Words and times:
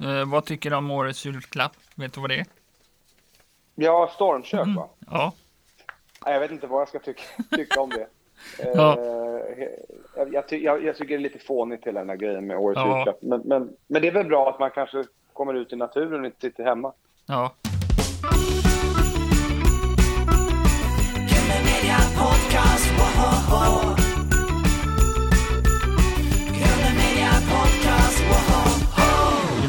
Eh, 0.00 0.24
vad 0.28 0.44
tycker 0.44 0.70
du 0.70 0.76
om 0.76 0.90
årets 0.90 1.24
julklapp? 1.26 1.72
Vet 1.94 2.12
du 2.12 2.20
vad 2.20 2.30
det 2.30 2.38
är? 2.38 2.46
Ja, 3.74 4.10
stormkök 4.14 4.60
Mm. 4.60 4.74
va? 4.74 4.88
Ja. 5.10 5.32
Nej, 6.24 6.34
Jag 6.34 6.40
vet 6.40 6.50
inte 6.50 6.66
vad 6.66 6.80
jag 6.80 6.88
ska 6.88 6.98
tycka, 6.98 7.22
tycka 7.56 7.80
om 7.80 7.90
det. 7.90 8.06
Ja. 8.74 8.98
Eh, 8.98 9.68
jag, 10.16 10.34
jag, 10.34 10.48
ty, 10.48 10.56
jag, 10.64 10.84
jag 10.84 10.96
tycker 10.96 11.08
det 11.08 11.14
är 11.14 11.32
lite 11.32 11.38
fånigt 11.38 11.86
hela 11.86 12.00
den 12.00 12.08
här 12.08 12.16
grejen 12.16 12.46
med 12.46 12.58
årets 12.58 12.78
Ja. 12.80 12.96
julklapp. 12.96 13.18
Men, 13.22 13.40
men, 13.44 13.70
men 13.86 14.02
det 14.02 14.08
är 14.08 14.12
väl 14.12 14.26
bra 14.26 14.48
att 14.50 14.58
man 14.60 14.70
kanske 14.70 15.04
kommer 15.32 15.54
ut 15.54 15.72
i 15.72 15.76
naturen 15.76 16.20
och 16.20 16.26
inte 16.26 16.40
sitter 16.40 16.64
hemma. 16.64 16.92
Ja. 17.26 17.52
Grunden 21.28 21.64
Media 21.64 21.98
Podcast, 22.18 22.90
woho! 22.98 23.87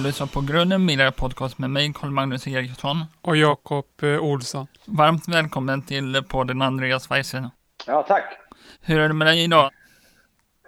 Lyssnar 0.10 0.28
på 0.28 0.41
Grunden 0.41 0.86
Media 0.86 1.12
Podcast 1.12 1.57
med 1.57 1.70
mig, 1.70 1.93
Carl-Magnus 1.93 2.47
Eriksson. 2.47 2.97
Och 3.21 3.38
Jakob 3.38 3.86
eh, 4.04 4.24
Olsson. 4.24 4.68
Varmt 4.86 5.28
välkommen 5.28 5.82
till 5.82 6.24
podden 6.29 6.61
Andreas 6.61 7.11
Weise. 7.11 7.50
Ja, 7.88 8.04
tack. 8.07 8.24
Hur 8.82 9.00
är 9.00 9.07
det 9.07 9.14
med 9.14 9.28
dig 9.28 9.43
idag? 9.43 9.71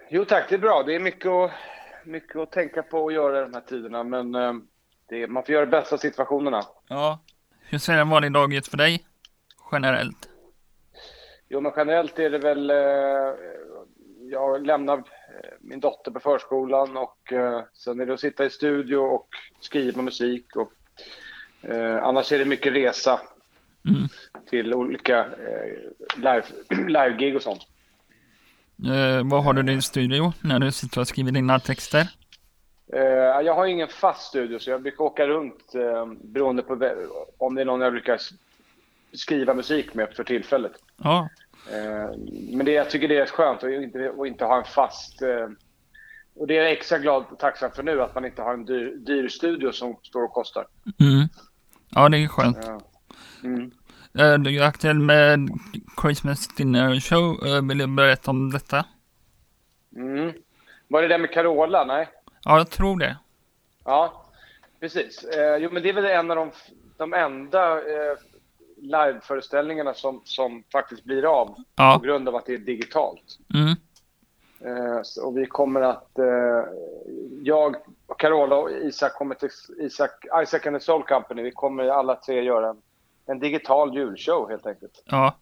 Jo 0.09 0.25
tack, 0.25 0.45
det 0.49 0.55
är 0.55 0.59
bra. 0.59 0.83
Det 0.83 0.95
är 0.95 0.99
mycket 0.99 1.31
att, 1.31 1.51
mycket 2.05 2.35
att 2.35 2.51
tänka 2.51 2.83
på 2.83 2.97
och 3.03 3.11
göra 3.11 3.39
i 3.39 3.41
de 3.41 3.53
här 3.53 3.61
tiderna. 3.61 4.03
Men 4.03 4.35
eh, 4.35 4.53
det, 5.09 5.23
är- 5.23 5.27
man 5.27 5.43
får 5.43 5.53
göra 5.53 5.65
det 5.65 5.71
bästa 5.71 5.95
av 5.95 5.99
situationerna. 5.99 6.63
Ja. 6.87 7.19
Hur 7.61 7.77
ser 7.77 7.97
en 7.97 8.09
vanlig 8.09 8.31
dag 8.31 8.53
ut 8.53 8.67
för 8.67 8.77
dig? 8.77 9.05
Generellt. 9.71 10.29
Jo, 11.49 11.61
men 11.61 11.71
generellt 11.75 12.19
är 12.19 12.29
det 12.29 12.39
väl... 12.39 12.69
Eh, 12.69 12.77
jag 14.31 14.65
lämnar 14.65 15.03
min 15.59 15.79
dotter 15.79 16.11
på 16.11 16.19
förskolan 16.19 16.97
och 16.97 17.33
eh, 17.33 17.61
sen 17.73 17.99
är 17.99 18.05
det 18.05 18.13
att 18.13 18.19
sitta 18.19 18.45
i 18.45 18.49
studio 18.49 18.97
och 18.97 19.27
skriva 19.59 20.01
musik. 20.01 20.55
Och, 20.55 20.73
eh, 21.69 22.03
annars 22.03 22.31
är 22.31 22.39
det 22.39 22.45
mycket 22.45 22.73
resa 22.73 23.19
Mm. 23.89 24.07
till 24.49 24.73
olika 24.73 25.19
eh, 25.19 26.15
live, 26.17 26.43
live-gig 26.87 27.35
och 27.35 27.41
sånt. 27.41 27.61
Eh, 28.85 29.29
vad 29.29 29.43
har 29.43 29.53
du 29.53 29.61
i 29.61 29.63
din 29.63 29.81
studio 29.81 30.33
när 30.41 30.59
du 30.59 30.71
sitter 30.71 31.01
och 31.01 31.07
skriver 31.07 31.31
dina 31.31 31.59
texter? 31.59 32.07
Eh, 32.93 33.01
jag 33.45 33.55
har 33.55 33.65
ingen 33.65 33.87
fast 33.87 34.21
studio 34.27 34.59
så 34.59 34.69
jag 34.69 34.81
brukar 34.81 35.03
åka 35.03 35.27
runt 35.27 35.75
eh, 35.75 36.05
beroende 36.23 36.63
på 36.63 36.73
om 37.37 37.55
det 37.55 37.61
är 37.61 37.65
någon 37.65 37.81
jag 37.81 37.91
brukar 37.91 38.19
skriva 39.13 39.53
musik 39.53 39.93
med 39.93 40.09
för 40.15 40.23
tillfället. 40.23 40.73
Ja. 41.03 41.29
Eh, 41.69 42.17
men 42.51 42.65
det, 42.65 42.71
jag 42.71 42.89
tycker 42.89 43.07
det 43.07 43.17
är 43.17 43.25
skönt 43.25 43.63
att 43.63 43.69
inte, 43.69 44.13
att 44.19 44.27
inte 44.27 44.45
ha 44.45 44.57
en 44.57 44.63
fast... 44.63 45.21
Eh, 45.21 45.49
och 46.35 46.47
det 46.47 46.57
är 46.57 46.61
jag 46.61 46.71
extra 46.71 46.99
glad 46.99 47.25
och 47.31 47.39
tacksam 47.39 47.71
för 47.71 47.83
nu, 47.83 48.01
att 48.01 48.15
man 48.15 48.25
inte 48.25 48.41
har 48.41 48.53
en 48.53 48.65
dyr, 48.65 48.95
dyr 48.95 49.27
studio 49.27 49.71
som 49.71 49.95
står 50.03 50.23
och 50.23 50.31
kostar. 50.31 50.67
Mm. 50.99 51.27
Ja, 51.89 52.09
det 52.09 52.17
är 52.17 52.27
skönt. 52.27 52.57
Ja. 52.61 52.81
Mm. 53.43 53.71
Eh, 54.19 54.33
du 54.33 54.57
är 54.57 54.63
aktuell 54.63 54.99
med 54.99 55.49
Christmas 56.01 56.47
Dinner 56.47 56.99
Show. 56.99 57.37
Vill 57.67 57.77
du 57.77 57.87
berätta 57.87 58.31
om 58.31 58.51
detta? 58.51 58.85
Mm. 59.95 60.33
Var 60.87 61.01
det 61.01 61.07
det 61.07 61.17
med 61.17 61.31
Carola? 61.31 61.85
Nej? 61.85 62.09
Ja, 62.43 62.57
jag 62.57 62.69
tror 62.69 62.99
det. 62.99 63.17
Ja, 63.85 64.25
precis. 64.79 65.25
Jo, 65.59 65.69
men 65.71 65.83
det 65.83 65.89
är 65.89 65.93
väl 65.93 66.05
en 66.05 66.31
av 66.31 66.37
de, 66.37 66.51
de 66.97 67.13
enda 67.13 67.81
liveföreställningarna 68.81 69.93
som, 69.93 70.21
som 70.23 70.63
faktiskt 70.71 71.03
blir 71.03 71.25
av 71.41 71.45
på 71.45 71.63
Ja. 71.75 72.01
grund 72.03 72.27
av 72.27 72.35
att 72.35 72.45
det 72.45 72.53
är 72.53 72.57
digitalt. 72.57 73.39
Mm. 73.53 73.75
Eh, 74.65 75.01
och 75.23 75.37
vi 75.37 75.45
kommer 75.45 75.81
att... 75.81 76.19
Eh, 76.19 76.63
jag, 77.43 77.75
Carola 78.17 78.55
och 78.55 78.71
Isak 78.71 79.13
kommer 79.13 79.35
till... 79.35 79.49
Isak, 79.79 80.25
Isaac 80.43 80.59
and 80.67 80.75
the 80.75 80.79
Soul 80.79 81.03
Company, 81.03 81.41
vi 81.43 81.51
kommer 81.51 81.87
alla 81.87 82.15
tre 82.15 82.41
göra 82.43 82.69
en, 82.69 82.81
en 83.25 83.39
digital 83.39 83.95
julshow 83.95 84.49
helt 84.49 84.65
enkelt. 84.65 85.03
Ja. 85.05 85.35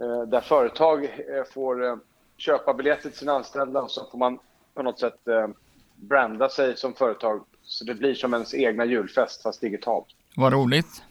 Eh, 0.00 0.22
där 0.22 0.40
företag 0.40 1.04
eh, 1.04 1.44
får 1.54 1.84
eh, 1.86 1.96
köpa 2.36 2.74
biljetter 2.74 3.08
till 3.10 3.18
sina 3.18 3.32
anställda 3.32 3.82
och 3.82 3.90
så 3.90 4.06
får 4.10 4.18
man 4.18 4.38
på 4.74 4.82
något 4.82 4.98
sätt 4.98 5.28
eh, 5.28 5.48
branda 5.96 6.48
sig 6.48 6.76
som 6.76 6.94
företag. 6.94 7.44
Så 7.62 7.84
det 7.84 7.94
blir 7.94 8.14
som 8.14 8.34
ens 8.34 8.54
egna 8.54 8.84
julfest 8.84 9.42
fast 9.42 9.60
digitalt. 9.60 10.06
Vad 10.36 10.52
roligt. 10.52 11.02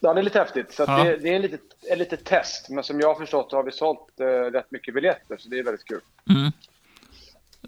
Ja, 0.00 0.14
det 0.14 0.20
är 0.20 0.22
lite 0.22 0.38
häftigt. 0.38 0.72
Så 0.72 0.84
Ja. 0.86 1.04
det, 1.04 1.16
det 1.16 1.28
är 1.28 1.36
en 1.36 1.42
litet, 1.42 1.60
ett 1.92 1.98
litet 1.98 2.24
test. 2.24 2.68
Men 2.70 2.84
som 2.84 3.00
jag 3.00 3.08
har 3.08 3.14
förstått 3.14 3.50
så 3.50 3.56
har 3.56 3.62
vi 3.64 3.72
sålt 3.72 4.20
eh, 4.20 4.26
rätt 4.26 4.70
mycket 4.70 4.94
biljetter, 4.94 5.36
så 5.36 5.48
det 5.48 5.58
är 5.58 5.64
väldigt 5.64 5.84
kul. 5.84 6.00
Mm. 6.30 6.52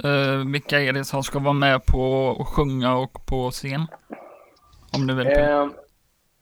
Eh, 0.05 0.53
vilka 0.53 0.81
är 0.81 0.93
det 0.93 1.05
som 1.05 1.23
ska 1.23 1.39
vara 1.39 1.53
med 1.53 1.87
på 1.87 2.37
att 2.41 2.49
sjunga 2.49 2.97
och 2.97 3.27
på 3.27 3.51
scen? 3.51 3.87
Om 4.97 5.07
du 5.07 5.15
vill. 5.15 5.27
Eh, 5.27 5.67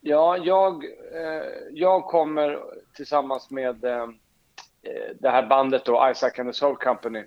ja, 0.00 0.36
jag, 0.36 0.84
eh, 1.14 1.48
jag 1.70 2.04
kommer 2.04 2.58
tillsammans 2.96 3.50
med 3.50 3.84
eh, 3.84 4.02
eh, 4.02 5.10
det 5.20 5.30
här 5.30 5.46
bandet 5.46 5.84
då, 5.84 6.08
Isaac 6.12 6.30
and 6.38 6.48
the 6.48 6.52
Soul 6.58 6.76
Company. 6.76 7.24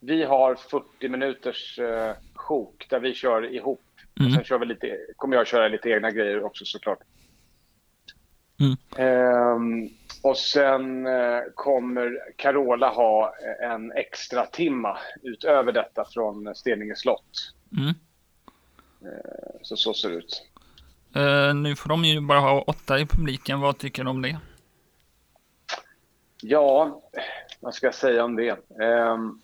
Vi 0.00 0.24
har 0.24 0.54
40 0.54 1.08
minuters 1.08 1.78
eh, 1.78 2.12
sjok 2.34 2.86
där 2.90 3.00
vi 3.00 3.14
kör 3.14 3.54
ihop. 3.54 3.82
Mm. 4.20 4.28
Och 4.28 4.34
sen 4.34 4.44
kör 4.44 4.58
vi 4.58 4.66
lite, 4.66 4.98
kommer 5.16 5.36
jag 5.36 5.46
köra 5.46 5.68
lite 5.68 5.90
egna 5.90 6.10
grejer 6.10 6.44
också 6.44 6.64
såklart. 6.64 6.98
Mm. 8.60 8.76
Ehm, 8.96 9.88
och 10.22 10.36
sen 10.36 11.06
eh, 11.06 11.40
kommer 11.54 12.18
Carola 12.36 12.88
ha 12.88 13.34
en 13.60 13.92
extra 13.92 14.46
timma 14.46 14.98
utöver 15.22 15.72
detta 15.72 16.04
från 16.04 16.54
Steninge 16.54 16.96
slott. 16.96 17.52
Mm. 17.78 17.94
Så 19.62 19.76
så 19.76 19.94
ser 19.94 20.08
det 20.08 20.14
ut. 20.14 20.42
Eh, 21.14 21.54
nu 21.54 21.76
får 21.76 21.88
de 21.88 22.04
ju 22.04 22.20
bara 22.20 22.40
ha 22.40 22.60
åtta 22.62 22.98
i 22.98 23.06
publiken. 23.06 23.60
Vad 23.60 23.78
tycker 23.78 24.04
du 24.04 24.10
om 24.10 24.22
det? 24.22 24.38
Ja, 26.42 27.02
vad 27.60 27.74
ska 27.74 27.86
jag 27.86 27.94
säga 27.94 28.24
om 28.24 28.36
det? 28.36 28.58
Ehm, 28.82 29.40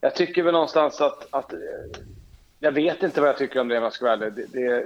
jag 0.00 0.14
tycker 0.14 0.42
väl 0.42 0.52
någonstans 0.52 1.00
att, 1.00 1.26
att... 1.30 1.52
eh, 1.52 1.58
Jag 2.60 2.72
vet 2.72 3.02
inte 3.02 3.20
vad 3.20 3.28
jag 3.30 3.38
tycker 3.38 3.60
om 3.60 3.68
det 3.68 3.76
om 3.78 3.82
jag 3.84 3.92
ska 3.92 4.04
vara 4.04 4.14
ärlig. 4.14 4.68
eh, 4.70 4.82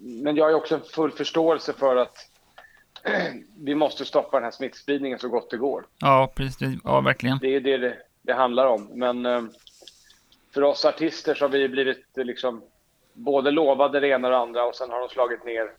Men 0.00 0.36
jag 0.36 0.44
har 0.44 0.52
också 0.52 0.74
en 0.74 0.82
full 0.82 1.10
förståelse 1.12 1.72
för 1.72 1.96
att 1.96 2.16
vi 3.58 3.74
måste 3.74 4.04
stoppa 4.04 4.36
den 4.36 4.44
här 4.44 4.50
smittspridningen 4.50 5.18
så 5.18 5.28
gott 5.28 5.50
det 5.50 5.56
går. 5.56 5.86
Ja, 5.98 6.32
precis. 6.34 6.78
Ja, 6.84 7.00
verkligen. 7.00 7.38
Det 7.38 7.54
är 7.56 7.60
det 7.60 7.78
det, 7.78 7.96
det 8.22 8.32
handlar 8.32 8.66
om. 8.66 8.88
Men 8.92 9.26
eh, 9.26 9.42
för 10.54 10.62
oss 10.62 10.84
artister 10.84 11.34
så 11.34 11.44
har 11.44 11.50
vi 11.50 11.68
blivit 11.68 12.18
eh, 12.18 12.24
liksom 12.24 12.62
både 13.12 13.50
lovade 13.50 14.00
det 14.00 14.08
ena 14.08 14.28
och 14.28 14.32
det 14.32 14.38
andra 14.38 14.64
och 14.64 14.74
sen 14.74 14.90
har 14.90 15.00
de 15.00 15.08
slagit 15.08 15.44
ner 15.44 15.70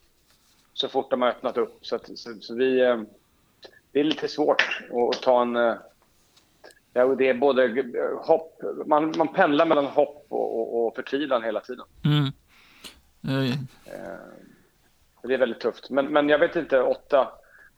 så 0.73 0.89
fort 0.89 1.09
de 1.11 1.21
har 1.21 1.29
öppnat 1.29 1.57
upp. 1.57 1.77
Så, 1.81 1.95
att, 1.95 2.17
så, 2.17 2.33
så 2.41 2.55
vi... 2.55 2.81
eh, 2.81 3.01
Det 3.91 3.99
är 3.99 4.03
lite 4.03 4.27
svårt 4.27 4.61
att, 4.91 5.15
att 5.15 5.21
ta 5.21 5.41
en... 5.41 5.55
eh, 5.55 5.75
det 7.17 7.29
är 7.29 7.33
både 7.33 7.65
eh, 7.65 8.19
hopp... 8.25 8.61
Man, 8.85 9.13
man 9.17 9.27
pendlar 9.33 9.65
mellan 9.65 9.85
hopp 9.85 10.25
och, 10.29 10.59
och, 10.59 10.87
och 10.87 10.95
förtvivlan 10.95 11.43
hela 11.43 11.59
tiden. 11.61 11.85
Mm. 12.05 12.25
Eh, 13.27 13.55
Det 15.23 15.33
är 15.33 15.37
väldigt 15.37 15.59
tufft. 15.59 15.89
Men, 15.89 16.05
men 16.05 16.29
jag 16.29 16.39
vet 16.39 16.55
inte, 16.55 16.81
åtta, 16.81 17.31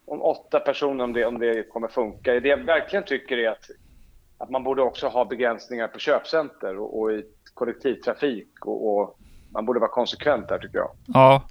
om 0.06 0.22
åtta 0.22 0.60
personer, 0.60 1.04
om 1.04 1.14
det, 1.14 1.26
om 1.26 1.40
det 1.40 1.70
kommer 1.70 1.88
funka. 1.88 2.40
Det 2.40 2.48
jag 2.48 2.58
verkligen 2.58 3.06
tycker 3.06 3.38
är 3.38 3.50
att, 3.50 3.70
att 4.38 4.50
man 4.50 4.64
borde 4.64 4.82
också 4.82 5.08
ha 5.08 5.26
begränsningar 5.26 5.88
på 5.88 6.00
köpcenter 6.00 6.78
och, 6.78 7.02
och 7.02 7.12
i 7.12 7.26
kollektivtrafik. 7.54 8.66
Och, 8.66 8.98
och 8.98 9.20
man 9.50 9.66
borde 9.66 9.80
vara 9.80 9.92
konsekvent 9.92 10.48
där, 10.48 10.60
tycker 10.60 10.78
jag. 10.78 10.92
ja, 11.08 11.44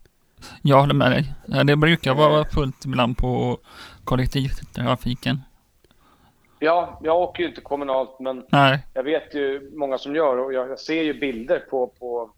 jag 0.62 0.80
håller 0.80 0.94
med 0.94 1.10
dig. 1.10 1.34
Det 1.64 1.76
brukar 1.76 2.14
vara 2.14 2.44
fullt 2.44 2.84
ibland 2.84 3.16
på 3.16 3.58
kollektivtrafiken. 4.04 5.38
Ja, 6.58 6.98
jag 7.02 7.20
åker 7.20 7.42
ju 7.42 7.48
inte 7.48 7.60
kommunalt, 7.60 8.20
men 8.20 8.44
Nej. 8.48 8.86
jag 8.94 9.02
vet 9.02 9.34
ju 9.34 9.70
många 9.74 9.98
som 9.98 10.16
gör 10.16 10.38
och 10.38 10.52
jag, 10.52 10.68
jag 10.70 10.78
ser 10.78 11.02
ju 11.02 11.14
bilder 11.14 11.58
på, 11.70 11.86
på, 11.86 12.30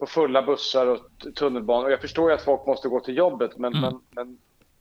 på 0.00 0.06
fulla 0.06 0.42
bussar 0.42 0.86
och 0.86 0.98
tunnelbanor. 1.36 1.84
Och 1.84 1.92
jag 1.92 2.00
förstår 2.00 2.30
ju 2.30 2.34
att 2.34 2.42
folk 2.42 2.66
måste 2.66 2.88
gå 2.88 3.00
till 3.00 3.16
jobbet, 3.16 3.58
men, 3.58 3.74
Mm. 3.74 3.82
men, 3.82 4.00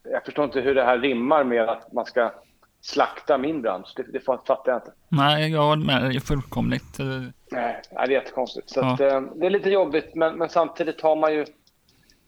men 0.03 0.13
jag 0.13 0.25
förstår 0.25 0.45
inte 0.45 0.61
hur 0.61 0.75
det 0.75 0.83
här 0.83 0.97
rimmar 0.99 1.43
med 1.43 1.69
att 1.69 1.93
man 1.93 2.05
ska 2.05 2.31
slakta 2.81 3.37
min 3.37 3.61
bransch. 3.61 3.93
Det, 3.95 4.03
det 4.03 4.19
fattar 4.19 4.59
jag 4.65 4.77
inte. 4.77 4.91
Nej, 5.09 5.51
jag 5.51 5.61
håller 5.61 5.85
med 5.85 6.01
dig 6.03 6.19
fullkomligt. 6.19 6.99
Eh, 6.99 7.05
Nej, 7.05 7.31
nej, 7.51 7.81
det 7.91 7.99
är 8.01 8.09
jättekonstigt. 8.09 8.69
Så 8.69 8.79
Ja. 8.79 8.93
att, 8.93 8.99
eh, 9.01 9.21
det 9.21 9.45
är 9.45 9.49
lite 9.49 9.69
jobbigt, 9.69 10.15
men, 10.15 10.35
men 10.37 10.49
samtidigt 10.49 11.01
har 11.01 11.15
man 11.15 11.33
ju 11.33 11.45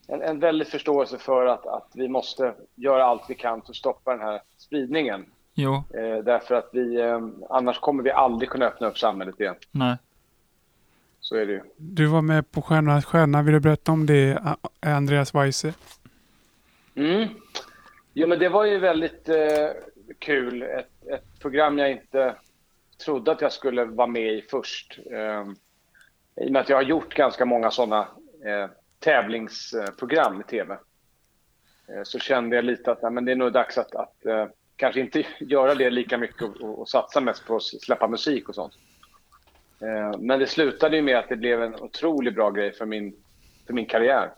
en, 0.08 0.22
en 0.22 0.40
väldig 0.40 0.66
förståelse 0.68 1.18
för 1.18 1.46
att, 1.46 1.66
att 1.66 1.88
vi 1.94 2.08
måste 2.08 2.54
göra 2.74 3.04
allt 3.04 3.22
vi 3.28 3.34
kan 3.34 3.62
för 3.62 3.70
att 3.70 3.76
stoppa 3.76 4.10
den 4.10 4.20
här 4.20 4.40
spridningen. 4.58 5.26
Jo, 5.54 5.74
Eh, 5.74 6.24
därför 6.24 6.54
att 6.54 6.68
vi, 6.72 7.00
eh, 7.00 7.20
annars 7.50 7.78
kommer 7.78 8.02
vi 8.02 8.10
aldrig 8.10 8.50
kunna 8.50 8.66
öppna 8.66 8.86
upp 8.88 8.98
samhället 8.98 9.40
igen. 9.40 9.54
nej. 9.70 9.96
Så 11.22 11.36
är 11.36 11.46
det 11.46 11.52
ju. 11.52 11.60
Du 11.76 12.06
var 12.06 12.22
med 12.22 12.50
på 12.50 12.62
Stjärnornas 12.62 13.04
stjärna. 13.04 13.42
Vill 13.42 13.54
du 13.54 13.60
berätta 13.60 13.92
om 13.92 14.06
det, 14.06 14.38
Andreas 14.80 15.34
Weise? 15.34 15.74
Mm. 16.94 17.28
Jo, 18.12 18.28
men 18.28 18.38
det 18.38 18.48
var 18.48 18.64
ju 18.64 18.78
väldigt 18.78 19.28
eh, 19.28 19.68
kul. 20.18 20.62
Ett, 20.62 21.06
ett 21.10 21.40
program 21.40 21.78
jag 21.78 21.90
inte 21.90 22.34
trodde 23.04 23.32
att 23.32 23.40
jag 23.40 23.52
skulle 23.52 23.84
vara 23.84 24.06
med 24.06 24.32
i 24.32 24.42
först. 24.50 24.98
Eh, 25.10 25.44
I 26.44 26.48
och 26.48 26.52
med 26.52 26.60
att 26.62 26.68
jag 26.68 26.76
har 26.76 26.82
gjort 26.82 27.14
ganska 27.14 27.44
många 27.44 27.70
sådana 27.70 28.00
eh, 28.44 28.70
tävlingsprogram 28.98 30.40
i 30.40 30.44
tv. 30.44 30.74
Eh, 31.88 32.02
så 32.02 32.18
kände 32.18 32.56
jag 32.56 32.64
lite 32.64 32.92
att 32.92 33.02
nej, 33.02 33.12
men 33.12 33.24
det 33.24 33.32
är 33.32 33.36
nog 33.36 33.52
dags 33.52 33.78
att, 33.78 33.94
att 33.94 34.26
eh, 34.26 34.46
kanske 34.76 35.00
inte 35.00 35.26
göra 35.40 35.74
det 35.74 35.90
lika 35.90 36.18
mycket 36.18 36.42
och, 36.42 36.60
och, 36.60 36.80
och 36.80 36.88
satsa 36.88 37.20
mest 37.20 37.46
på 37.46 37.56
att 37.56 37.62
släppa 37.62 38.08
musik 38.08 38.48
och 38.48 38.54
sånt. 38.54 38.72
Eh, 39.82 40.18
men 40.18 40.38
det 40.38 40.46
slutade 40.46 40.96
ju 40.96 41.02
med 41.02 41.18
att 41.18 41.28
det 41.28 41.36
blev 41.36 41.62
en 41.62 41.74
otroligt 41.74 42.34
bra 42.34 42.50
grej 42.50 42.72
för 42.72 42.86
min, 42.86 43.14
för 43.66 43.74
min 43.74 43.86
karriär. 43.86 44.32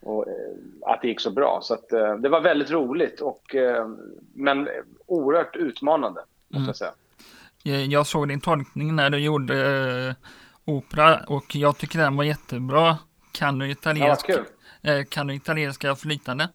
Och 0.00 0.28
eh, 0.28 0.34
att 0.82 1.02
det 1.02 1.08
gick 1.08 1.20
så 1.20 1.30
bra. 1.30 1.60
Så 1.62 1.74
att, 1.74 1.92
eh, 1.92 2.14
det 2.14 2.28
var 2.28 2.40
väldigt 2.40 2.70
roligt, 2.70 3.20
och, 3.20 3.54
men 4.34 4.68
oerhört 5.06 5.56
utmanande, 5.56 6.20
måste 6.48 6.68
jag 6.68 6.76
säga. 6.76 6.92
Jag 7.88 8.06
såg 8.06 8.28
din 8.28 8.40
tolkning 8.40 8.96
när 8.96 9.10
du 9.10 9.18
gjorde 9.18 10.16
opera 10.64 11.20
och 11.26 11.56
jag 11.56 11.78
tycker 11.78 11.98
den 11.98 12.16
var 12.16 12.24
jättebra. 12.24 12.98
Kan 13.32 13.58
du 13.58 13.66
Ja, 13.66 13.72
italienska, 13.72 14.32
eh, 14.82 15.04
kan 15.08 15.26
du 15.26 15.34
italienska 15.34 15.96
flytande? 15.96 16.48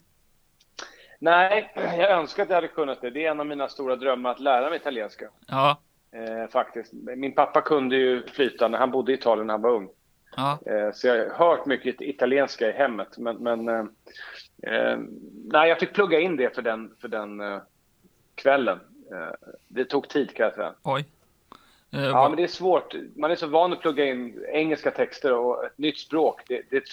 Nej, 1.19 1.73
jag 1.75 2.11
önskar 2.11 2.43
att 2.43 2.49
jag 2.49 2.55
hade 2.55 2.67
kunnat 2.67 3.01
det. 3.01 3.09
Det 3.09 3.25
är 3.25 3.31
en 3.31 3.39
av 3.39 3.45
mina 3.45 3.69
stora 3.69 3.95
drömmar 3.95 4.31
att 4.31 4.39
lära 4.39 4.69
mig 4.69 4.77
italienska. 4.79 5.25
Ja, 5.47 5.77
Eh, 6.13 6.47
faktiskt. 6.49 6.93
Min 6.93 7.35
pappa 7.35 7.61
kunde 7.61 7.95
ju 7.95 8.27
flytande. 8.27 8.77
Han 8.77 8.91
bodde 8.91 9.11
i 9.11 9.15
Italien 9.15 9.47
när 9.47 9.53
han 9.53 9.61
var 9.61 9.69
ung. 9.69 9.89
ja, 10.35 10.59
Eh, 10.65 10.91
så 10.93 11.07
jag 11.07 11.29
har 11.29 11.47
hört 11.47 11.65
mycket 11.65 12.01
italienska 12.01 12.69
i 12.69 12.71
hemmet. 12.71 13.17
Men, 13.17 13.37
men 13.37 13.67
eh, 13.67 13.85
eh, 14.73 14.99
nej, 15.45 15.69
jag 15.69 15.79
fick 15.79 15.93
plugga 15.93 16.19
in 16.19 16.37
det 16.37 16.55
för 16.55 16.61
den, 16.61 16.95
för 17.01 17.07
den 17.07 17.39
eh, 17.41 17.61
kvällen. 18.35 18.79
Eh, 19.11 19.49
det 19.67 19.85
tog 19.85 20.09
tid 20.09 20.35
kan 20.35 20.43
jag 20.43 20.55
säga. 20.55 20.73
oj. 20.83 21.05
Ja, 21.95 22.29
men 22.29 22.37
det 22.37 22.43
är 22.43 22.47
svårt. 22.47 22.95
Man 23.15 23.31
är 23.31 23.35
så 23.35 23.47
van 23.47 23.73
att 23.73 23.81
plugga 23.81 24.05
in 24.05 24.45
engelska 24.53 24.91
texter 24.91 25.33
och 25.33 25.65
ett 25.65 25.77
nytt 25.77 25.99
språk. 25.99 26.41
Det, 26.47 26.61
det, 26.69 26.83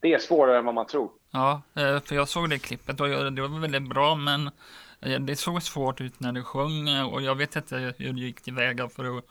det 0.00 0.14
är 0.14 0.18
svårare 0.18 0.58
än 0.58 0.64
vad 0.64 0.74
man 0.74 0.86
tror. 0.86 1.10
Ja, 1.30 1.62
för 1.74 2.14
jag 2.14 2.28
såg 2.28 2.50
det 2.50 2.58
klippet 2.58 3.00
och 3.00 3.32
det 3.32 3.42
var 3.42 3.60
väldigt 3.60 3.88
bra 3.88 4.14
men 4.14 4.50
det 5.20 5.36
såg 5.36 5.62
svårt 5.62 6.00
ut 6.00 6.20
när 6.20 6.32
du 6.32 6.42
sjöng 6.42 6.88
eh, 6.88 7.12
och 7.14 7.22
jag 7.22 7.34
vet 7.34 7.56
inte 7.56 7.94
hur 7.98 8.12
du 8.12 8.20
gick 8.20 8.40
tillväga 8.42 8.88
för 8.88 9.18
att 9.18 9.24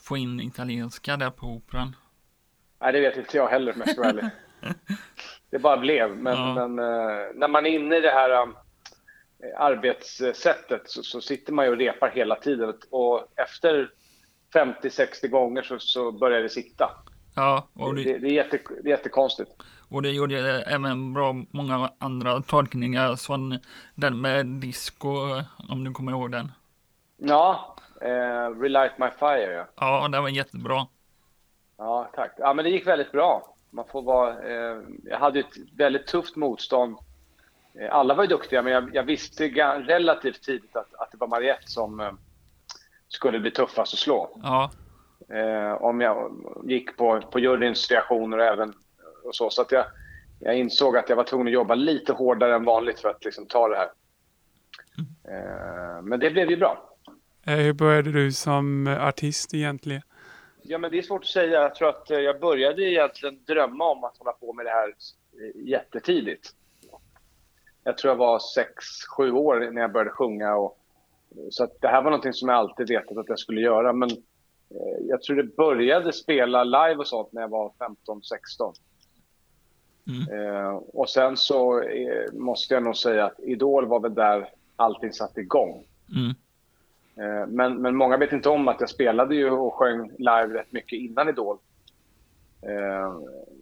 få 0.00 0.16
in 0.16 0.40
italienska 0.40 1.16
där 1.16 1.30
på 1.30 1.46
operan. 1.46 1.96
Nej, 2.80 2.92
det 2.92 3.00
vet 3.00 3.16
inte 3.16 3.36
jag 3.36 3.48
heller 3.48 3.72
om 3.72 3.80
jag 3.80 3.90
ska 3.90 4.00
vara 4.00 4.10
ärlig. 4.10 4.24
Det 5.50 5.58
bara 5.58 5.76
blev. 5.76 6.16
Men, 6.16 6.36
Ja. 6.36 6.54
men 6.54 6.78
eh, 6.78 7.26
när 7.34 7.48
man 7.48 7.66
är 7.66 7.70
inne 7.70 7.96
i 7.96 8.00
det 8.00 8.10
här 8.10 8.42
um, 8.42 8.56
arbetssättet 9.58 10.82
så, 10.84 11.02
så 11.02 11.20
sitter 11.20 11.52
man 11.52 11.64
ju 11.64 11.70
och 11.70 11.78
repar 11.78 12.10
hela 12.10 12.36
tiden. 12.36 12.74
Och 12.90 13.26
efter 13.36 13.90
50-60 14.54 15.28
gånger 15.28 15.62
så, 15.62 15.78
så 15.78 16.12
börjar 16.12 16.42
det 16.42 16.48
sitta. 16.48 16.90
Ja, 17.34 17.68
och 17.72 17.94
Det, 17.94 18.02
du, 18.02 18.18
det, 18.18 18.26
är 18.28 18.32
jätte, 18.32 18.58
det 18.82 18.88
är 18.88 18.90
jättekonstigt. 18.90 19.50
Och 19.90 20.02
det 20.02 20.10
gjorde 20.10 20.62
även 20.62 21.14
bra 21.14 21.34
många 21.50 21.90
andra 21.98 22.42
tolkningar 22.42 23.16
som 23.16 23.58
den 23.94 24.20
med 24.20 24.46
disco, 24.46 25.08
om 25.68 25.84
du 25.84 25.92
kommer 25.92 26.12
ihåg 26.12 26.32
den. 26.32 26.52
Ja, 27.16 27.76
eh, 28.00 28.60
Relight 28.60 28.98
My 28.98 29.06
Fire 29.18 29.52
ja. 29.52 29.66
Ja, 29.76 30.08
den 30.08 30.22
var 30.22 30.28
jättebra. 30.28 30.86
Ja, 31.78 32.10
tack. 32.14 32.34
Ja, 32.38 32.54
men 32.54 32.64
det 32.64 32.70
gick 32.70 32.86
väldigt 32.86 33.12
bra. 33.12 33.54
Man 33.70 33.84
får 33.92 34.02
vara, 34.02 34.42
eh, 34.42 34.78
jag 35.04 35.18
hade 35.18 35.40
ett 35.40 35.56
väldigt 35.76 36.06
tufft 36.06 36.36
motstånd. 36.36 36.96
Eh, 37.80 37.94
alla 37.94 38.14
var 38.14 38.24
ju 38.24 38.28
duktiga, 38.28 38.62
men 38.62 38.72
jag, 38.72 38.94
jag 38.94 39.02
visste 39.02 39.48
relativt 39.78 40.42
tidigt 40.42 40.76
att, 40.76 40.94
att 40.94 41.10
det 41.10 41.16
var 41.16 41.28
Mariette 41.28 41.70
som 41.70 42.00
eh, 42.00 42.12
skulle 43.08 43.40
bli 43.40 43.50
tuffast 43.50 43.94
att 43.94 43.98
slå. 43.98 44.38
Ja, 44.42 44.70
Eh, 45.28 45.72
om 45.82 46.00
jag 46.00 46.32
gick 46.64 46.96
på, 46.96 47.20
på 47.20 47.38
juryns 47.38 47.90
reaktioner 47.90 48.38
och 48.38 48.44
även 48.44 48.74
och 49.30 49.36
så. 49.36 49.50
Så 49.50 49.62
att 49.62 49.72
jag, 49.72 49.84
jag 50.40 50.58
insåg 50.58 50.96
att 50.96 51.08
jag 51.08 51.16
var 51.16 51.24
tvungen 51.24 51.46
att 51.46 51.52
jobba 51.52 51.74
lite 51.74 52.12
hårdare 52.12 52.54
än 52.54 52.64
vanligt 52.64 53.00
för 53.00 53.08
att 53.08 53.24
liksom 53.24 53.46
ta 53.46 53.68
det 53.68 53.76
här. 53.76 53.90
Eh, 55.28 56.02
men 56.02 56.20
det 56.20 56.30
blev 56.30 56.50
ju 56.50 56.56
bra. 56.56 56.96
Eh, 57.46 57.56
Hur 57.56 57.72
började 57.72 58.12
du 58.12 58.32
som 58.32 58.86
artist 58.86 59.54
egentligen? 59.54 60.02
Ja, 60.62 60.78
men 60.78 60.90
det 60.90 60.98
är 60.98 61.02
svårt 61.02 61.22
att 61.22 61.26
säga. 61.26 61.62
Jag 61.62 61.74
tror 61.74 61.88
att 61.88 62.10
eh, 62.10 62.18
jag 62.18 62.40
började 62.40 62.82
egentligen 62.82 63.44
drömma 63.44 63.84
om 63.84 64.04
att 64.04 64.18
hålla 64.18 64.32
på 64.32 64.52
med 64.52 64.66
det 64.66 64.70
här 64.70 64.94
jättetidigt. 65.54 66.50
Jag 67.84 67.98
tror 67.98 68.10
jag 68.10 68.18
var 68.18 68.38
sex, 68.38 68.84
sju 69.16 69.32
år 69.32 69.70
när 69.72 69.80
jag 69.80 69.92
började 69.92 70.10
sjunga. 70.10 70.54
Och, 70.54 70.78
så 71.50 71.64
att 71.64 71.80
det 71.80 71.88
här 71.88 72.02
var 72.02 72.10
någonting 72.10 72.32
som 72.32 72.48
jag 72.48 72.58
alltid 72.58 72.88
vetat 72.88 73.18
att 73.18 73.28
jag 73.28 73.38
skulle 73.38 73.60
göra. 73.60 73.92
Men 73.92 74.10
jag 75.00 75.22
tror 75.22 75.36
det 75.36 75.56
började 75.56 76.12
spela 76.12 76.64
live 76.64 76.96
och 76.96 77.06
sånt 77.06 77.32
när 77.32 77.40
jag 77.40 77.48
var 77.48 77.72
15, 77.78 78.22
16. 78.22 78.74
Eh, 80.32 80.68
och 80.92 81.08
sen 81.10 81.36
så 81.36 81.82
eh, 81.82 82.32
måste 82.32 82.74
jag 82.74 82.82
nog 82.82 82.96
säga 82.96 83.24
att 83.24 83.40
Idol 83.40 83.86
var 83.86 84.00
väl 84.00 84.14
där 84.14 84.48
allting 84.76 85.12
satte 85.12 85.40
igång. 85.40 85.84
mm, 86.16 86.34
Eh, 87.16 87.46
Men, 87.46 87.82
men 87.82 87.96
många 87.96 88.16
vet 88.16 88.32
inte 88.32 88.48
om 88.48 88.68
att 88.68 88.80
jag 88.80 88.88
spelade 88.90 89.34
ju 89.34 89.50
och 89.50 89.74
sjöng 89.74 90.10
live 90.18 90.46
rätt 90.54 90.72
mycket 90.72 90.98
innan 90.98 91.28
Idol. 91.28 91.56
Eh, 92.62 93.14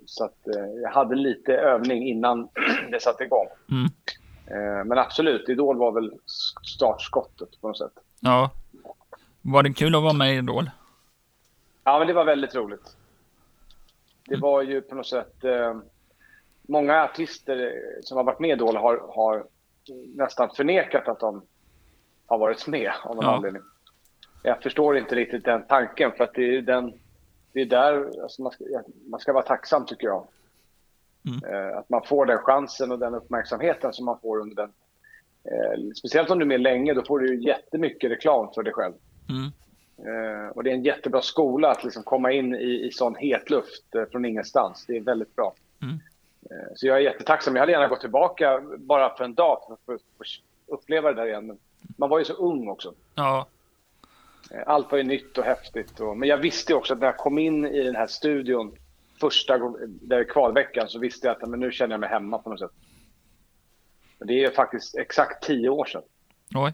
Så 0.07 0.25
att 0.25 0.47
eh, 0.57 0.65
jag 0.83 0.91
hade 0.91 1.15
lite 1.17 1.53
övning 1.57 2.09
innan 2.09 2.49
det 2.91 3.03
satte 3.03 3.25
igång. 3.25 3.47
mm, 3.71 3.89
Eh, 4.51 4.85
Men 4.85 4.99
absolut, 4.99 5.49
Idol 5.49 5.77
var 5.79 5.93
väl 5.93 6.13
startskottet 6.75 7.61
på 7.61 7.69
något 7.69 7.79
sätt. 7.79 7.93
ja. 8.21 8.51
Var 9.43 9.63
det 9.63 9.73
kul 9.73 9.95
att 9.95 10.03
vara 10.03 10.13
med 10.13 10.35
i 10.35 10.39
Idol? 10.39 10.71
Ja, 11.85 11.99
men 11.99 12.07
det 12.09 12.13
var 12.13 12.25
väldigt 12.25 12.55
roligt. 12.55 12.97
Det 14.29 14.37
var 14.37 14.63
ju 14.63 14.81
på 14.81 14.95
något 14.95 15.07
sätt... 15.07 15.45
Många 16.71 17.03
artister 17.03 17.67
eh, 17.67 18.03
som 18.03 18.17
har 18.17 18.25
varit 18.25 18.39
med 18.41 18.51
i 18.51 18.53
Idol 18.53 18.77
har, 18.77 19.03
har 19.15 19.47
nästan 20.15 20.51
förnekat 20.57 21.09
att 21.09 21.21
de 21.21 21.43
har 22.27 22.39
varit 22.39 22.67
med 22.67 22.93
av 23.05 23.17
någon 23.17 23.25
Ja. 23.25 23.37
anledning. 23.37 23.63
Jag 24.43 24.63
förstår 24.63 24.99
inte 24.99 25.15
riktigt 25.15 25.45
den 25.45 25.63
tanken, 25.67 26.13
för 26.13 26.25
att 26.25 26.35
det 26.35 26.57
är 26.57 26.63
den... 26.63 26.93
Det 27.53 27.61
är 27.61 27.67
där 27.67 28.23
alltså 28.23 28.43
man, 28.43 28.53
ska, 28.53 28.65
man 29.11 29.21
ska 29.21 29.33
vara 29.33 29.45
tacksam, 29.45 29.87
tycker 29.87 30.07
jag. 30.07 30.27
Eh, 31.51 31.79
att 31.79 31.89
man 31.89 32.03
får 32.07 32.27
den 32.27 32.39
chansen 32.39 32.93
och 32.93 32.99
den 32.99 33.15
uppmärksamheten 33.15 33.93
som 33.93 34.05
man 34.05 34.19
får 34.21 34.41
under 34.41 34.57
den. 34.57 34.73
Eh, 35.45 35.93
speciellt 35.97 36.31
om 36.31 36.39
du 36.39 36.45
är 36.45 36.49
med 36.49 36.61
länge, 36.61 36.95
då 36.95 37.03
får 37.05 37.19
du 37.19 37.35
ju 37.35 37.43
jättemycket 37.47 38.11
reklam 38.11 38.53
för 38.55 38.63
dig 38.63 38.73
själv. 38.73 38.95
Mm, 39.29 39.51
och 40.51 40.65
det 40.65 40.71
är 40.71 40.75
en 40.75 40.85
jättebra 40.85 41.23
skola 41.23 41.71
att 41.71 41.85
liksom 41.85 42.03
komma 42.03 42.33
in 42.33 42.55
i, 42.55 42.87
i 42.87 42.91
sån 42.93 43.17
hetluft 43.17 43.85
från 44.13 44.25
ingenstans. 44.25 44.85
Det 44.87 44.97
är 44.97 45.01
väldigt 45.01 45.37
bra. 45.37 45.55
Mm. 45.83 45.99
Eh, 46.43 46.73
så 46.77 46.87
jag 46.87 46.97
är 46.97 47.01
jättetacksam. 47.01 47.55
Jag 47.57 47.63
hade 47.63 47.73
gärna 47.73 47.89
gått 47.89 48.01
tillbaka 48.01 48.63
bara 48.79 49.17
för 49.17 49.25
en 49.25 49.35
dag 49.35 49.79
för 49.87 49.95
att 49.95 50.01
uppleva 50.67 51.09
det 51.13 51.21
där 51.23 51.27
igen. 51.29 51.47
Men 51.47 51.59
man 51.97 52.09
var 52.09 52.19
ju 52.19 52.25
så 52.25 52.33
ung 52.35 52.69
också. 52.69 52.95
ja, 53.15 53.47
Eh, 54.51 54.63
Allt 54.67 54.91
var 54.91 54.99
ju 54.99 55.05
nytt 55.05 55.39
och 55.39 55.45
häftigt. 55.45 56.01
Och, 56.01 56.17
men 56.17 56.29
jag 56.29 56.37
visste 56.39 56.75
också 56.75 56.95
att 56.95 57.01
när 57.01 57.07
jag 57.07 57.17
kom 57.17 57.39
in 57.39 57.67
i 57.67 57.83
den 57.83 57.97
här 57.97 58.07
studion 58.07 58.77
första 59.21 59.59
där 59.85 60.25
kvalveckan, 60.25 60.89
så 60.89 60.99
visste 60.99 61.27
jag 61.27 61.43
att 61.43 61.49
men 61.49 61.61
nu 61.61 61.73
känner 61.73 61.93
jag 61.93 62.01
mig 62.01 62.09
hemma 62.09 62.39
på 62.39 62.51
något 62.51 62.59
sätt. 62.61 62.71
Det 64.19 64.33
är 64.33 64.39
ju 64.39 64.51
faktiskt 64.51 64.97
exakt 64.97 65.43
tio 65.43 65.69
år 65.69 65.85
sedan, 65.85 66.03
oj, 66.55 66.73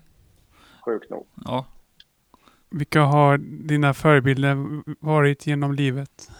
sjukt 0.85 1.11
nog. 1.11 1.27
ja. 1.45 1.67
Vilka 2.71 3.01
har 3.01 3.39
dina 3.39 3.95
förebilder 3.95 4.57
varit 5.01 5.47
genom 5.47 5.75
livet? 5.75 6.31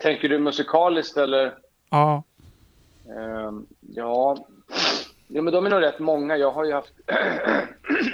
Tänker 0.00 0.28
du 0.28 0.38
musikaliskt 0.38 1.16
eller? 1.16 1.54
Ja, 1.92 2.22
ehm, 3.08 3.66
ja, 3.80 4.36
ja, 5.28 5.42
men 5.42 5.52
de 5.52 5.66
är 5.66 5.70
nog 5.70 5.82
rätt 5.82 5.98
många. 5.98 6.36
Jag 6.36 6.50
har 6.50 6.64
ju 6.64 6.72
haft... 6.72 6.92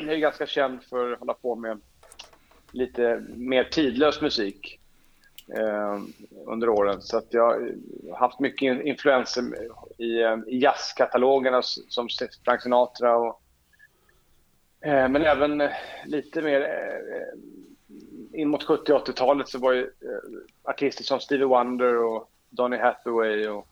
jag 0.04 0.14
är 0.14 0.18
ganska 0.18 0.47
känd 0.47 0.82
för 0.82 1.12
att 1.12 1.18
hålla 1.18 1.35
på 1.35 1.54
med 1.54 1.80
lite 2.73 3.25
mer 3.28 3.64
tidlös 3.64 4.20
musik 4.20 4.80
ehm, 5.58 6.12
under 6.47 6.68
åren. 6.68 7.02
Så 7.02 7.16
att 7.16 7.35
jag 7.35 7.44
har 8.11 8.16
haft 8.16 8.40
mycket 8.40 8.85
influenser 8.85 9.42
i, 9.99 10.23
ehm, 10.23 10.44
i 10.49 10.58
jazzkatalogerna 10.58 11.62
som 11.62 12.08
Frank 12.44 12.62
Sinatra 12.62 13.16
och 13.16 13.42
eh, 14.80 15.08
men 15.08 15.23
även 15.23 15.62
lite 16.06 16.42
mer 16.42 16.61
eh, 16.61 18.40
in 18.40 18.49
mot 18.49 18.64
70 18.64 18.92
80-talet 18.92 19.49
så 19.49 19.58
var 19.58 19.73
ju 19.73 19.82
eh, 19.82 20.70
artister 20.70 21.04
som 21.04 21.20
Stevie 21.20 21.47
Wonder 21.47 22.04
och 22.04 22.30
Donny 22.50 22.76
Hathaway 22.76 23.49
och 23.49 23.69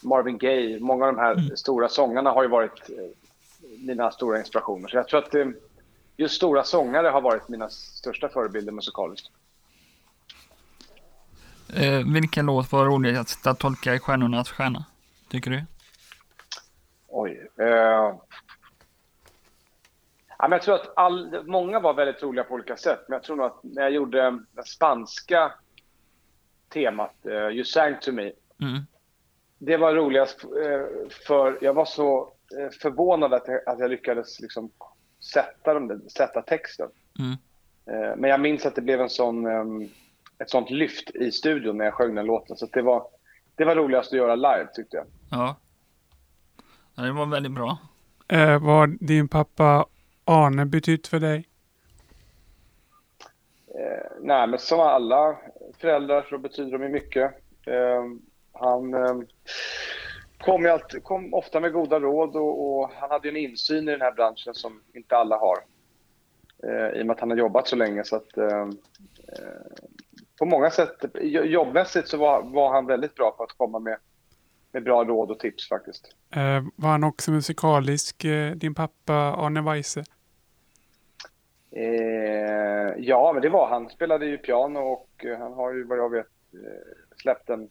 Marvin 0.00 0.38
Gaye, 0.38 0.80
många 0.80 1.06
av 1.06 1.14
de 1.14 1.20
här 1.20 1.56
stora 1.56 1.88
sångarna 1.88 2.30
har 2.30 2.42
ju 2.42 2.48
varit 2.48 2.90
eh, 2.90 3.04
mina 3.78 4.10
stora 4.10 4.38
inspirationer. 4.38 4.88
Så 4.88 4.96
jag 4.96 5.08
tror 5.08 5.22
att 5.22 5.34
eh, 5.34 5.46
just 6.16 6.34
stora 6.34 6.64
sångare 6.64 7.08
har 7.08 7.20
varit 7.20 7.48
mina 7.48 7.68
största 7.68 8.28
förebilder 8.28 8.72
musikaliskt. 8.72 9.30
Eh, 11.76 12.12
vilken 12.14 12.46
låt 12.46 12.72
var 12.72 12.84
roligast 12.84 13.46
att 13.46 13.58
tolka 13.58 13.94
i 13.94 13.98
Stjärnornas 13.98 14.50
stjärna? 14.50 14.84
Tycker 15.28 15.50
du? 15.50 15.64
Oj. 17.08 17.48
Eh, 17.56 17.66
ja, 17.66 18.20
men 20.38 20.52
jag 20.52 20.62
tror 20.62 20.74
att 20.74 20.92
all, 20.96 21.44
många 21.46 21.80
var 21.80 21.94
väldigt 21.94 22.22
roliga 22.22 22.44
på 22.44 22.54
olika 22.54 22.76
sätt. 22.76 23.00
Men 23.08 23.16
jag 23.16 23.22
tror 23.22 23.36
nog 23.36 23.46
att 23.46 23.62
när 23.62 23.82
jag 23.82 23.90
gjorde 23.90 24.38
det 24.52 24.66
spanska 24.66 25.52
temat, 26.72 27.26
eh, 27.26 27.32
You 27.32 27.64
sang 27.64 27.96
to 28.00 28.12
me, 28.12 28.32
Mm. 28.62 28.82
Det 29.58 29.76
var 29.76 29.94
roligast 29.94 30.44
eh, 30.44 31.10
för 31.26 31.58
jag 31.60 31.74
var 31.74 31.84
så 31.84 32.32
eh, 32.58 32.70
förvånad 32.80 33.34
att 33.34 33.48
jag, 33.48 33.68
att 33.68 33.78
jag 33.78 33.90
lyckades 33.90 34.40
liksom 34.40 34.70
sätta, 35.32 35.74
dem, 35.74 36.02
sätta 36.16 36.42
texten. 36.42 36.88
Mm. 37.18 37.36
Men 38.20 38.30
jag 38.30 38.40
minns 38.40 38.66
att 38.66 38.74
det 38.74 38.82
blev 38.82 39.00
en 39.00 39.10
sån, 39.10 39.46
ett 40.38 40.50
sånt 40.50 40.70
lyft 40.70 41.10
i 41.10 41.32
studion 41.32 41.78
när 41.78 41.84
jag 41.84 41.94
sjöng 41.94 42.14
den 42.14 42.26
låten. 42.26 42.56
Så 42.56 42.64
att 42.64 42.72
det, 42.72 42.82
var, 42.82 43.06
det 43.56 43.64
var 43.64 43.76
roligast 43.76 44.12
att 44.12 44.18
göra 44.18 44.34
live 44.34 44.68
tyckte 44.74 44.96
jag. 44.96 45.06
Ja. 45.30 45.56
ja. 46.94 47.02
Det 47.02 47.12
var 47.12 47.26
väldigt 47.26 47.52
bra. 47.52 47.78
Eh, 48.28 48.62
vad 48.62 48.76
har 48.76 48.86
din 48.86 49.28
pappa 49.28 49.86
Arne 50.24 50.66
betytt 50.66 51.06
för 51.06 51.20
dig? 51.20 51.48
Eh, 53.74 54.10
nej, 54.20 54.46
men 54.46 54.58
som 54.58 54.80
alla 54.80 55.36
föräldrar 55.82 56.26
så 56.30 56.38
betyder 56.38 56.78
de 56.78 56.82
ju 56.82 56.88
mycket. 56.88 57.34
Eh, 57.66 58.04
han 58.52 58.94
eh, 58.94 59.14
kom, 60.38 60.62
ju 60.62 60.68
alltid, 60.68 61.04
kom 61.04 61.34
ofta 61.34 61.60
med 61.60 61.72
goda 61.72 62.00
råd 62.00 62.36
och, 62.36 62.80
och 62.80 62.90
han 62.94 63.10
hade 63.10 63.28
ju 63.28 63.30
en 63.30 63.50
insyn 63.50 63.88
i 63.88 63.92
den 63.92 64.00
här 64.00 64.12
branschen 64.12 64.54
som 64.54 64.80
inte 64.94 65.16
alla 65.16 65.38
har. 65.38 65.58
Eh, 66.68 66.98
I 66.98 67.02
och 67.02 67.06
med 67.06 67.14
att 67.14 67.20
han 67.20 67.30
har 67.30 67.36
jobbat 67.36 67.68
så 67.68 67.76
länge. 67.76 68.04
Så 68.04 68.16
att, 68.16 68.36
eh, 68.36 68.68
på 70.38 70.44
många 70.44 70.70
sätt, 70.70 70.96
jobbmässigt 71.44 72.08
så 72.08 72.16
var, 72.16 72.42
var 72.42 72.72
han 72.72 72.86
väldigt 72.86 73.14
bra 73.14 73.30
på 73.30 73.42
att 73.42 73.52
komma 73.52 73.78
med, 73.78 73.96
med 74.72 74.84
bra 74.84 75.04
råd 75.04 75.30
och 75.30 75.38
tips 75.38 75.68
faktiskt. 75.68 76.14
Eh, 76.34 76.64
var 76.76 76.90
han 76.90 77.04
också 77.04 77.30
musikalisk, 77.30 78.24
eh, 78.24 78.50
din 78.50 78.74
pappa 78.74 79.14
Arne 79.14 79.62
Weise? 79.62 80.04
Eh, 81.76 82.94
ja, 82.98 83.32
men 83.32 83.42
det 83.42 83.48
var 83.48 83.68
han. 83.68 83.90
Spelade 83.90 84.26
ju 84.26 84.38
piano 84.38 84.78
och 84.78 85.24
eh, 85.24 85.38
han 85.38 85.52
har 85.52 85.72
ju 85.72 85.84
vad 85.84 85.98
jag 85.98 86.10
vet 86.10 86.26
eh, 86.54 87.16
släppt 87.16 87.50
en, 87.50 87.68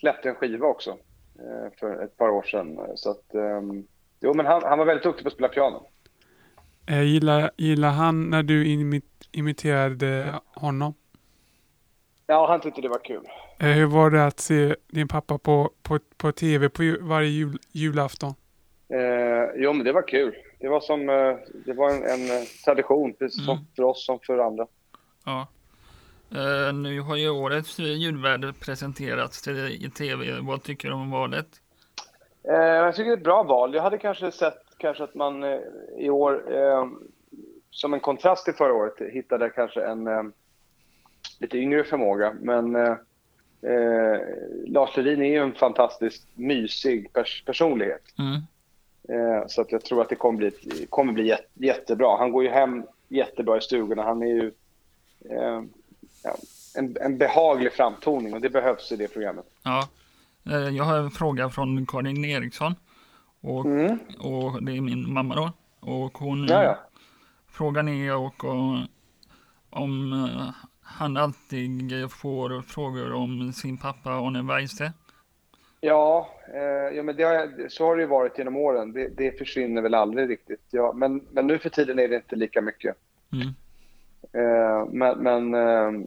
släppt 0.00 0.26
en 0.26 0.34
skiva 0.34 0.66
också 0.66 0.90
eh, 1.38 1.72
för 1.80 2.04
ett 2.04 2.16
par 2.16 2.28
år 2.28 2.42
sedan. 2.42 2.78
Så 2.94 3.10
att, 3.10 3.34
ehm, 3.34 3.86
jo, 4.20 4.34
men 4.34 4.46
han, 4.46 4.62
han 4.64 4.78
var 4.78 4.86
väldigt 4.86 5.04
duktig 5.04 5.24
på 5.24 5.28
att 5.28 5.34
spela 5.34 5.48
piano. 5.48 5.86
Eh, 6.86 7.02
gillar, 7.02 7.50
gillar 7.56 7.90
han 7.90 8.30
när 8.30 8.42
du 8.42 8.66
imit, 8.66 9.28
imiterade 9.32 10.34
honom? 10.54 10.94
Ja, 12.26 12.46
han 12.48 12.60
tyckte 12.60 12.80
det 12.80 12.88
var 12.88 13.04
kul. 13.04 13.28
Eh, 13.60 13.68
hur 13.68 13.86
var 13.86 14.10
det 14.10 14.26
att 14.26 14.40
se 14.40 14.74
din 14.88 15.08
pappa 15.08 15.38
på, 15.38 15.70
på, 15.82 15.98
på 16.16 16.32
tv 16.32 16.68
på 16.68 16.82
ju, 16.82 17.02
varje 17.02 17.28
jul, 17.28 17.58
julafton? 17.72 18.34
Eh, 18.88 19.62
jo, 19.62 19.72
men 19.72 19.84
det 19.84 19.92
var 19.92 20.08
kul. 20.08 20.34
Det 20.60 20.68
var, 20.68 20.80
som, 20.80 21.08
eh, 21.08 21.36
det 21.66 21.72
var 21.72 21.90
en, 21.90 22.02
en 22.02 22.30
eh, 22.36 22.44
tradition, 22.64 23.14
precis 23.14 23.44
som 23.44 23.54
Mm. 23.56 23.66
för 23.76 23.82
oss 23.82 24.06
som 24.06 24.18
för 24.26 24.38
andra. 24.38 24.66
Ja. 25.24 25.46
Eh, 26.30 26.74
nu 26.74 27.00
har 27.00 27.16
ju 27.16 27.30
årets 27.30 27.78
julvärde 27.78 28.52
presenterats 28.60 29.48
i 29.48 29.50
i 29.86 29.90
tv. 29.90 30.40
Vad 30.40 30.62
tycker 30.62 30.88
du 30.88 30.94
om 30.94 31.10
valet? 31.10 31.46
Eh, 32.42 32.54
jag 32.54 32.94
tycker 32.94 33.10
det 33.10 33.14
är 33.14 33.16
ett 33.16 33.24
bra 33.24 33.42
val. 33.42 33.74
Jag 33.74 33.82
hade 33.82 33.98
kanske 33.98 34.32
sett 34.32 34.58
kanske 34.78 35.04
att 35.04 35.14
man 35.14 35.42
eh, 35.42 35.58
i 35.98 36.10
år, 36.10 36.42
som 37.70 37.94
en 37.94 38.00
kontrast 38.00 38.44
till 38.44 38.54
förra 38.54 38.74
året, 38.74 38.94
hittade 39.12 39.50
kanske 39.50 39.84
en 39.84 40.32
lite 41.38 41.58
yngre 41.58 41.84
förmåga. 41.84 42.34
Men 42.40 42.72
Lars 44.66 44.96
Lerin 44.96 45.22
är 45.22 45.28
ju 45.30 45.38
en 45.38 45.54
fantastiskt 45.54 46.26
mysig 46.34 47.10
pers- 47.12 47.44
personlighet. 47.46 48.02
Mm. 48.18 48.40
Eh, 49.08 49.46
så 49.46 49.60
att 49.60 49.72
jag 49.72 49.84
tror 49.84 50.02
att 50.02 50.08
det 50.08 50.16
kommer 50.16 50.38
bli, 50.38 50.50
kommer 50.90 51.12
bli 51.12 51.24
jät- 51.32 51.48
jättebra. 51.54 52.16
Han 52.18 52.32
går 52.32 52.42
ju 52.44 52.50
hem 52.50 52.82
jättebra 53.08 53.58
i 53.58 53.60
stugorna. 53.60 54.02
Han 54.02 54.22
är 54.22 54.26
ju 54.26 54.52
eh, 55.30 55.62
en, 56.76 56.96
en 57.00 57.18
behaglig 57.18 57.72
framtoning 57.72 58.34
och 58.34 58.40
det 58.40 58.50
behövs 58.50 58.92
i 58.92 58.96
det 58.96 59.08
programmet. 59.08 59.44
Ja. 59.62 59.88
Eh, 60.50 60.68
jag 60.68 60.84
har 60.84 60.98
en 60.98 61.10
fråga 61.10 61.48
från 61.50 61.86
Karin 61.86 62.24
Eriksson. 62.24 62.74
Och, 63.40 63.64
Mm. 63.66 63.98
och 64.18 64.62
det 64.62 64.76
är 64.76 64.80
min 64.80 65.12
mamma 65.12 65.34
då. 65.34 65.50
Och 65.80 66.18
hon, 66.18 66.48
frågan 67.50 67.88
är 67.88 68.16
och, 68.16 68.44
och, 68.44 68.76
om 69.70 70.12
eh, 70.12 70.50
han 70.82 71.16
alltid 71.16 72.10
får 72.10 72.62
frågor 72.62 73.12
om 73.12 73.52
sin 73.52 73.78
pappa 73.78 74.10
Arne 74.10 74.42
Weise. 74.42 74.92
Ja, 75.80 76.30
eh, 76.54 76.96
ja 76.96 77.02
men 77.02 77.16
det 77.16 77.22
har, 77.22 77.68
så 77.68 77.86
har 77.86 77.96
det 77.96 78.02
ju 78.02 78.08
varit 78.08 78.38
genom 78.38 78.56
åren. 78.56 78.92
Det, 78.92 79.08
det 79.08 79.38
försvinner 79.38 79.82
väl 79.82 79.94
aldrig 79.94 80.30
riktigt. 80.30 80.62
Ja, 80.70 80.92
men, 80.92 81.26
men 81.30 81.46
nu 81.46 81.58
för 81.58 81.68
tiden 81.70 81.98
är 81.98 82.08
det 82.08 82.16
inte 82.16 82.36
lika 82.36 82.60
mycket. 82.60 82.96
Mm. 83.32 83.48
Eh, 84.32 84.86
men 84.90 85.18
men 85.18 85.54
eh, 85.54 86.06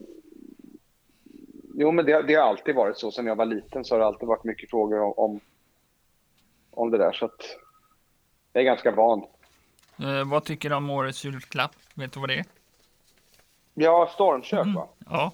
jo, 1.75 1.91
men 1.91 2.05
det, 2.05 2.21
det 2.21 2.33
har 2.33 2.43
alltid 2.49 2.75
varit 2.75 2.97
så. 2.97 3.11
Sen 3.11 3.25
jag 3.25 3.35
var 3.35 3.45
liten 3.45 3.85
så 3.85 3.95
har 3.95 3.99
det 3.99 4.05
alltid 4.05 4.27
varit 4.27 4.43
mycket 4.43 4.69
frågor 4.69 4.99
om, 4.99 5.13
om, 5.17 5.39
om 6.71 6.91
det 6.91 6.97
där. 6.97 7.11
Så 7.11 7.25
att 7.25 7.57
jag 8.53 8.61
är 8.61 8.65
ganska 8.65 8.91
van. 8.91 9.23
Eh, 9.99 10.29
vad 10.29 10.43
tycker 10.43 10.69
du 10.69 10.75
om 10.75 10.89
årets 10.89 11.25
julklapp? 11.25 11.75
Vet 11.95 12.11
du 12.13 12.19
vad 12.19 12.29
det 12.29 12.35
är? 12.35 12.45
Ja, 13.73 14.09
stormkök 14.13 14.67
va? 14.75 14.87
Ja. 15.09 15.31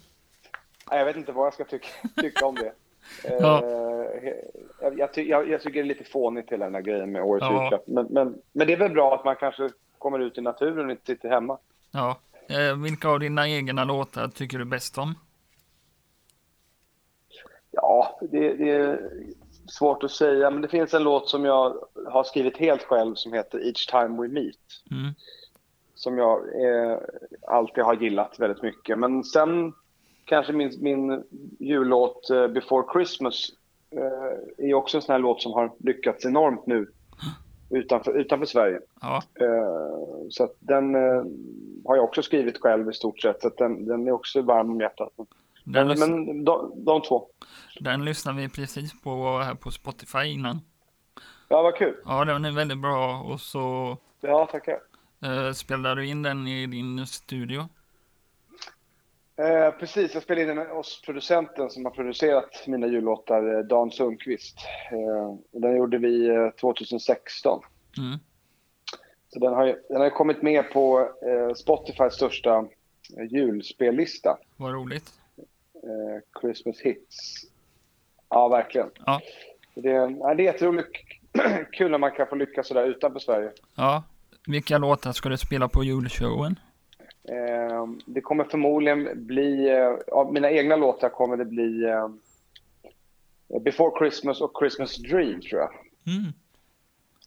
Jag 0.91 1.05
vet 1.05 1.15
inte 1.15 1.31
vad 1.31 1.45
jag 1.45 1.53
ska 1.53 1.63
tycka, 1.63 1.87
tycka 2.15 2.45
om 2.45 2.55
det. 2.55 2.73
Eh, 3.23 3.33
Ja. 3.39 3.61
Jag, 4.81 4.99
jag, 4.99 5.09
jag, 5.17 5.49
jag 5.49 5.61
tycker 5.61 5.73
det 5.73 5.85
är 5.85 5.95
lite 5.95 6.03
fånigt 6.03 6.51
hela 6.51 6.65
den 6.65 6.75
här 6.75 6.81
grejen 6.81 7.11
med 7.11 7.23
årets 7.23 7.43
Ja. 7.49 7.61
julklapp. 7.63 7.87
Men, 7.87 8.07
men, 8.09 8.41
men 8.51 8.67
det 8.67 8.73
är 8.73 8.77
väl 8.77 8.91
bra 8.91 9.15
att 9.15 9.25
man 9.25 9.35
kanske 9.35 9.69
kommer 9.97 10.19
ut 10.19 10.37
i 10.37 10.41
naturen 10.41 10.85
och 10.85 10.91
inte 10.91 11.05
sitter 11.05 11.29
hemma. 11.29 11.57
ja. 11.91 12.17
Eh, 12.49 12.77
vilka 12.83 13.09
av 13.09 13.19
dina 13.19 13.49
egna 13.49 13.83
låtar 13.83 14.27
tycker 14.27 14.57
du 14.57 14.65
bäst 14.65 14.97
om? 14.97 15.15
Ja, 17.71 18.19
det, 18.31 18.53
det 18.53 18.69
är 18.71 19.09
svårt 19.67 20.03
att 20.03 20.11
säga, 20.11 20.49
men 20.49 20.61
det 20.61 20.67
finns 20.67 20.93
en 20.93 21.03
låt 21.03 21.29
som 21.29 21.45
jag 21.45 21.75
har 22.07 22.23
skrivit 22.23 22.57
helt 22.57 22.83
själv 22.83 23.15
som 23.15 23.33
heter 23.33 23.67
Each 23.67 23.85
time 23.87 24.21
we 24.21 24.27
meet. 24.27 24.55
Mm. 24.91 25.13
Som 25.95 26.17
jag 26.17 26.37
eh, 26.65 26.97
alltid 27.47 27.83
har 27.83 27.93
gillat 27.95 28.39
väldigt 28.39 28.61
mycket. 28.63 28.99
Men 28.99 29.23
sen 29.23 29.73
kanske 30.25 30.53
min, 30.53 30.71
min 30.79 31.23
jullåt 31.59 32.29
eh, 32.29 32.47
Before 32.47 32.85
Christmas 32.93 33.49
eh, 33.91 34.65
är 34.69 34.73
också 34.73 34.97
en 34.97 35.01
sån 35.01 35.13
här 35.13 35.19
låt 35.19 35.41
som 35.41 35.51
har 35.53 35.71
lyckats 35.79 36.25
enormt 36.25 36.65
nu 36.67 36.87
utanför, 37.69 38.17
utanför 38.17 38.45
Sverige. 38.45 38.79
Ja. 39.01 39.23
Eh, 39.39 40.27
så 40.29 40.49
den 40.59 40.95
eh, 40.95 41.23
har 41.85 41.95
jag 41.95 42.03
också 42.03 42.21
skrivit 42.21 42.57
själv 42.61 42.89
i 42.89 42.93
stort 42.93 43.19
sett. 43.21 43.41
Så 43.41 43.49
den, 43.57 43.85
den 43.85 44.07
är 44.07 44.11
också 44.11 44.41
varm 44.41 44.69
om 44.71 44.79
hjärtat. 44.79 45.09
Den, 45.63 45.87
Men, 45.87 45.99
men 45.99 46.43
de, 46.43 46.71
de 46.85 47.01
två. 47.01 47.27
den 47.79 48.05
lyssnar 48.05 48.33
vi 48.33 48.49
precis 48.49 49.01
på 49.01 49.39
här 49.39 49.55
på 49.55 49.71
Spotify 49.71 50.23
innan. 50.25 50.59
Ja, 51.49 51.61
vad 51.61 51.75
kul. 51.75 51.95
Ja, 52.05 52.25
den 52.25 52.45
är 52.45 52.51
väldigt 52.51 52.81
bra 52.81 53.21
och 53.21 53.39
så 53.41 53.97
Ja, 54.21 54.45
tackar. 54.51 54.79
eh, 55.23 55.51
spelar 55.53 55.95
du 55.95 56.07
in 56.07 56.23
den 56.23 56.47
i 56.47 56.67
din 56.67 57.07
studio. 57.07 57.61
Eh, 59.39 59.71
precis, 59.79 60.13
jag 60.13 60.23
spelade 60.23 60.51
in 60.51 60.57
den 60.57 60.67
hos 60.67 61.01
producenten 61.01 61.69
som 61.69 61.85
har 61.85 61.91
producerat 61.91 62.63
mina 62.67 62.87
jullåtar, 62.87 63.57
eh, 63.57 63.59
Dan 63.59 63.91
Sundqvist. 63.91 64.57
Eh, 64.91 65.59
den 65.61 65.77
gjorde 65.77 65.97
vi 65.97 66.27
eh, 66.29 66.49
2016. 66.49 67.61
Mm. 67.97 68.19
Så 69.29 69.39
den 69.39 69.53
har, 69.53 69.65
ju, 69.65 69.75
den 69.89 70.01
har 70.01 70.09
kommit 70.09 70.41
med 70.41 70.71
på 70.71 70.99
eh, 70.99 71.53
Spotifys 71.53 72.13
största 72.13 72.57
eh, 73.17 73.25
julspellista, 73.29 74.37
Vad 74.57 74.73
roligt. 74.73 75.11
eh, 75.75 76.39
Christmas 76.41 76.79
Hits. 76.79 77.45
Ja, 78.29 78.47
verkligen. 78.47 78.89
Ja. 79.05 79.21
Det, 79.75 79.91
är- 79.91 80.15
ja, 80.19 80.33
det 80.33 80.43
är 80.43 80.45
jätteroligt. 80.53 80.89
Kul 81.71 81.91
när 81.91 81.97
man 81.97 82.11
kan 82.11 82.27
få 82.27 82.35
lyckas 82.35 82.67
sådär 82.67 82.85
utanför 82.85 83.19
Sverige. 83.19 83.51
Ja. 83.75 84.03
Vilka 84.47 84.77
låtar 84.77 85.11
ska 85.11 85.29
du 85.29 85.37
spela 85.37 85.67
på 85.67 85.83
julshowen? 85.83 86.59
Eh, 87.31 87.87
det 88.05 88.21
kommer 88.21 88.43
förmodligen 88.43 89.25
bli, 89.25 89.69
eh, 89.69 90.17
av 90.17 90.33
mina 90.33 90.51
egna 90.51 90.75
låtar 90.75 91.09
kommer 91.09 91.37
det 91.37 91.45
bli 91.45 91.83
eh, 91.83 92.09
Before 93.61 93.99
Christmas 93.99 94.41
och 94.41 94.51
Christmas 94.59 94.97
Dream 94.97 95.41
tror 95.41 95.61
jag. 95.61 95.69
Mm. 96.15 96.33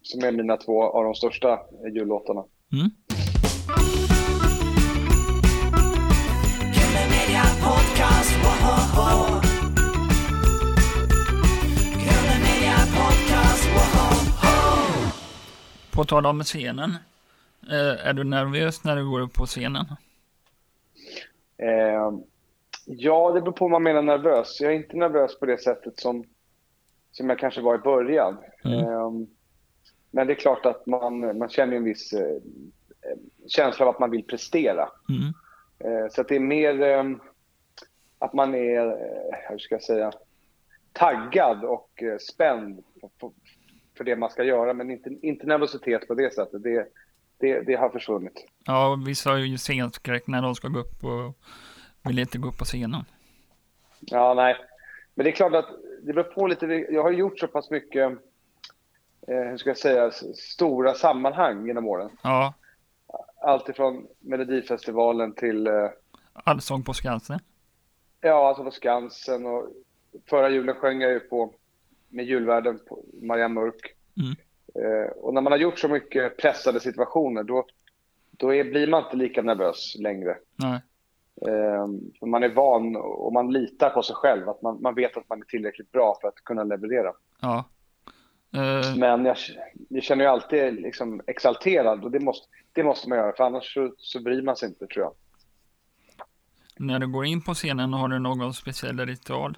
Som 0.01 0.23
är 0.23 0.31
mina 0.31 0.57
två 0.57 0.83
av 0.83 1.03
de 1.03 1.15
största 1.15 1.53
eh, 1.53 1.93
jullåtarna. 1.93 2.43
Mm. 2.73 2.89
På 15.91 16.05
tal 16.05 16.25
om 16.25 16.43
scenen. 16.43 16.95
Eh, 17.69 18.07
är 18.07 18.13
du 18.13 18.23
nervös 18.23 18.83
när 18.83 18.95
du 18.95 19.09
går 19.09 19.19
upp 19.21 19.33
på 19.33 19.45
scenen? 19.45 19.85
Eh, 21.57 22.11
ja, 22.85 23.31
det 23.31 23.41
beror 23.41 23.51
på 23.51 23.65
vad 23.65 23.71
man 23.71 23.83
menar 23.83 24.01
nervös. 24.01 24.61
Jag 24.61 24.71
är 24.71 24.75
inte 24.75 24.97
nervös 24.97 25.39
på 25.39 25.45
det 25.45 25.57
sättet 25.57 25.99
som, 25.99 26.23
som 27.11 27.29
jag 27.29 27.39
kanske 27.39 27.61
var 27.61 27.75
i 27.75 27.77
början. 27.77 28.37
Mm. 28.63 28.79
Eh, 28.79 29.11
men 30.11 30.27
det 30.27 30.33
är 30.33 30.35
klart 30.35 30.65
att 30.65 30.85
man, 30.85 31.37
man 31.37 31.49
känner 31.49 31.75
en 31.75 31.83
viss 31.83 32.13
eh, 32.13 32.37
känsla 33.47 33.85
av 33.85 33.89
att 33.95 33.99
man 33.99 34.11
vill 34.11 34.23
prestera. 34.23 34.89
Mm. 35.09 35.33
Eh, 35.79 36.09
så 36.11 36.21
att 36.21 36.27
det 36.27 36.35
är 36.35 36.39
mer 36.39 36.81
eh, 36.81 37.03
att 38.19 38.33
man 38.33 38.55
är, 38.55 38.85
eh, 38.87 39.49
hur 39.49 39.57
ska 39.57 39.75
jag 39.75 39.83
säga, 39.83 40.11
taggad 40.93 41.63
och 41.63 42.03
spänd 42.19 42.83
på, 43.01 43.09
på, 43.19 43.33
för 43.97 44.03
det 44.03 44.15
man 44.15 44.29
ska 44.29 44.43
göra, 44.43 44.73
men 44.73 44.91
inte, 44.91 45.09
inte 45.21 45.47
nervositet 45.47 46.07
på 46.07 46.13
det 46.13 46.33
sättet. 46.33 46.63
Det, 46.63 46.87
det, 47.41 47.61
det 47.61 47.75
har 47.75 47.89
försvunnit. 47.89 48.45
Ja, 48.65 48.95
vissa 49.05 49.29
har 49.29 49.37
ju 49.37 49.57
scenskräck 49.57 50.27
när 50.27 50.41
de 50.41 50.55
ska 50.55 50.67
gå 50.67 50.79
upp 50.79 51.03
och 51.03 51.37
vill 52.03 52.19
inte 52.19 52.37
gå 52.37 52.47
upp 52.47 52.57
på 52.57 52.65
scenen. 52.65 53.05
Ja, 53.99 54.33
nej. 54.33 54.55
Men 55.15 55.23
det 55.23 55.29
är 55.29 55.35
klart 55.35 55.53
att 55.53 55.69
det 56.03 56.13
beror 56.13 56.23
på 56.23 56.47
lite. 56.47 56.65
Jag 56.65 57.03
har 57.03 57.11
gjort 57.11 57.39
så 57.39 57.47
pass 57.47 57.69
mycket, 57.69 58.11
eh, 59.27 59.35
hur 59.49 59.57
ska 59.57 59.69
jag 59.69 59.77
säga, 59.77 60.11
stora 60.35 60.93
sammanhang 60.93 61.67
genom 61.67 61.87
åren. 61.87 62.09
Ja, 62.23 62.53
Allt 63.43 63.69
ifrån 63.69 64.07
Melodifestivalen 64.19 65.33
till, 65.33 65.67
eh, 65.67 65.89
Allsång 66.33 66.83
på 66.83 66.93
Skansen. 66.93 67.39
ja, 68.21 68.47
alltså 68.47 68.63
på 68.63 68.71
Skansen 68.71 69.45
och 69.45 69.67
förra 70.29 70.49
julen 70.49 70.75
sjöng 70.75 71.01
jag 71.01 71.11
ju 71.11 71.19
på, 71.19 71.53
med 72.09 72.25
julvärden 72.25 72.79
på 72.89 73.03
Marianne 73.21 73.53
Mörk. 73.53 73.95
Mm. 74.17 74.35
Eh, 74.75 75.11
och 75.17 75.33
när 75.33 75.41
man 75.41 75.51
har 75.51 75.59
gjort 75.59 75.79
så 75.79 75.87
mycket 75.87 76.37
pressade 76.37 76.79
situationer, 76.79 77.43
då, 77.43 77.65
då 78.31 78.53
är, 78.53 78.63
blir 78.63 78.87
man 78.87 79.03
inte 79.03 79.17
lika 79.17 79.41
nervös 79.41 79.95
längre. 79.99 80.37
Nej, 80.55 80.79
Eh, 81.47 81.87
man 82.27 82.43
är 82.43 82.49
van 82.49 82.95
och 82.95 83.33
man 83.33 83.53
litar 83.53 83.89
på 83.89 84.03
sig 84.03 84.15
själv, 84.15 84.49
att 84.49 84.61
man, 84.61 84.81
man 84.81 84.95
vet 84.95 85.17
att 85.17 85.29
man 85.29 85.41
är 85.41 85.45
tillräckligt 85.45 85.91
bra 85.91 86.17
för 86.21 86.27
att 86.27 86.35
kunna 86.35 86.63
leverera. 86.63 87.13
ja. 87.41 87.65
Eh, 88.55 88.95
Men 88.97 89.25
jag, 89.25 89.37
jag 89.89 90.03
känner 90.03 90.23
ju 90.23 90.29
alltid 90.29 90.73
liksom 90.73 91.21
exalterad 91.27 92.03
och 92.03 92.11
det 92.11 92.19
måste, 92.19 92.47
det 92.73 92.83
måste 92.83 93.09
man 93.09 93.17
göra 93.17 93.33
för 93.35 93.43
annars 93.43 93.73
så, 93.73 93.93
så 93.97 94.21
bryr 94.21 94.41
man 94.41 94.55
sig 94.55 94.69
inte 94.69 94.87
tror 94.87 95.05
jag. 95.05 95.13
när 96.77 96.99
du 96.99 97.07
går 97.07 97.25
in 97.25 97.41
på 97.41 97.53
scenen, 97.53 97.93
har 97.93 98.07
du 98.07 98.19
någon 98.19 98.53
speciell 98.53 98.99
ritual? 99.05 99.57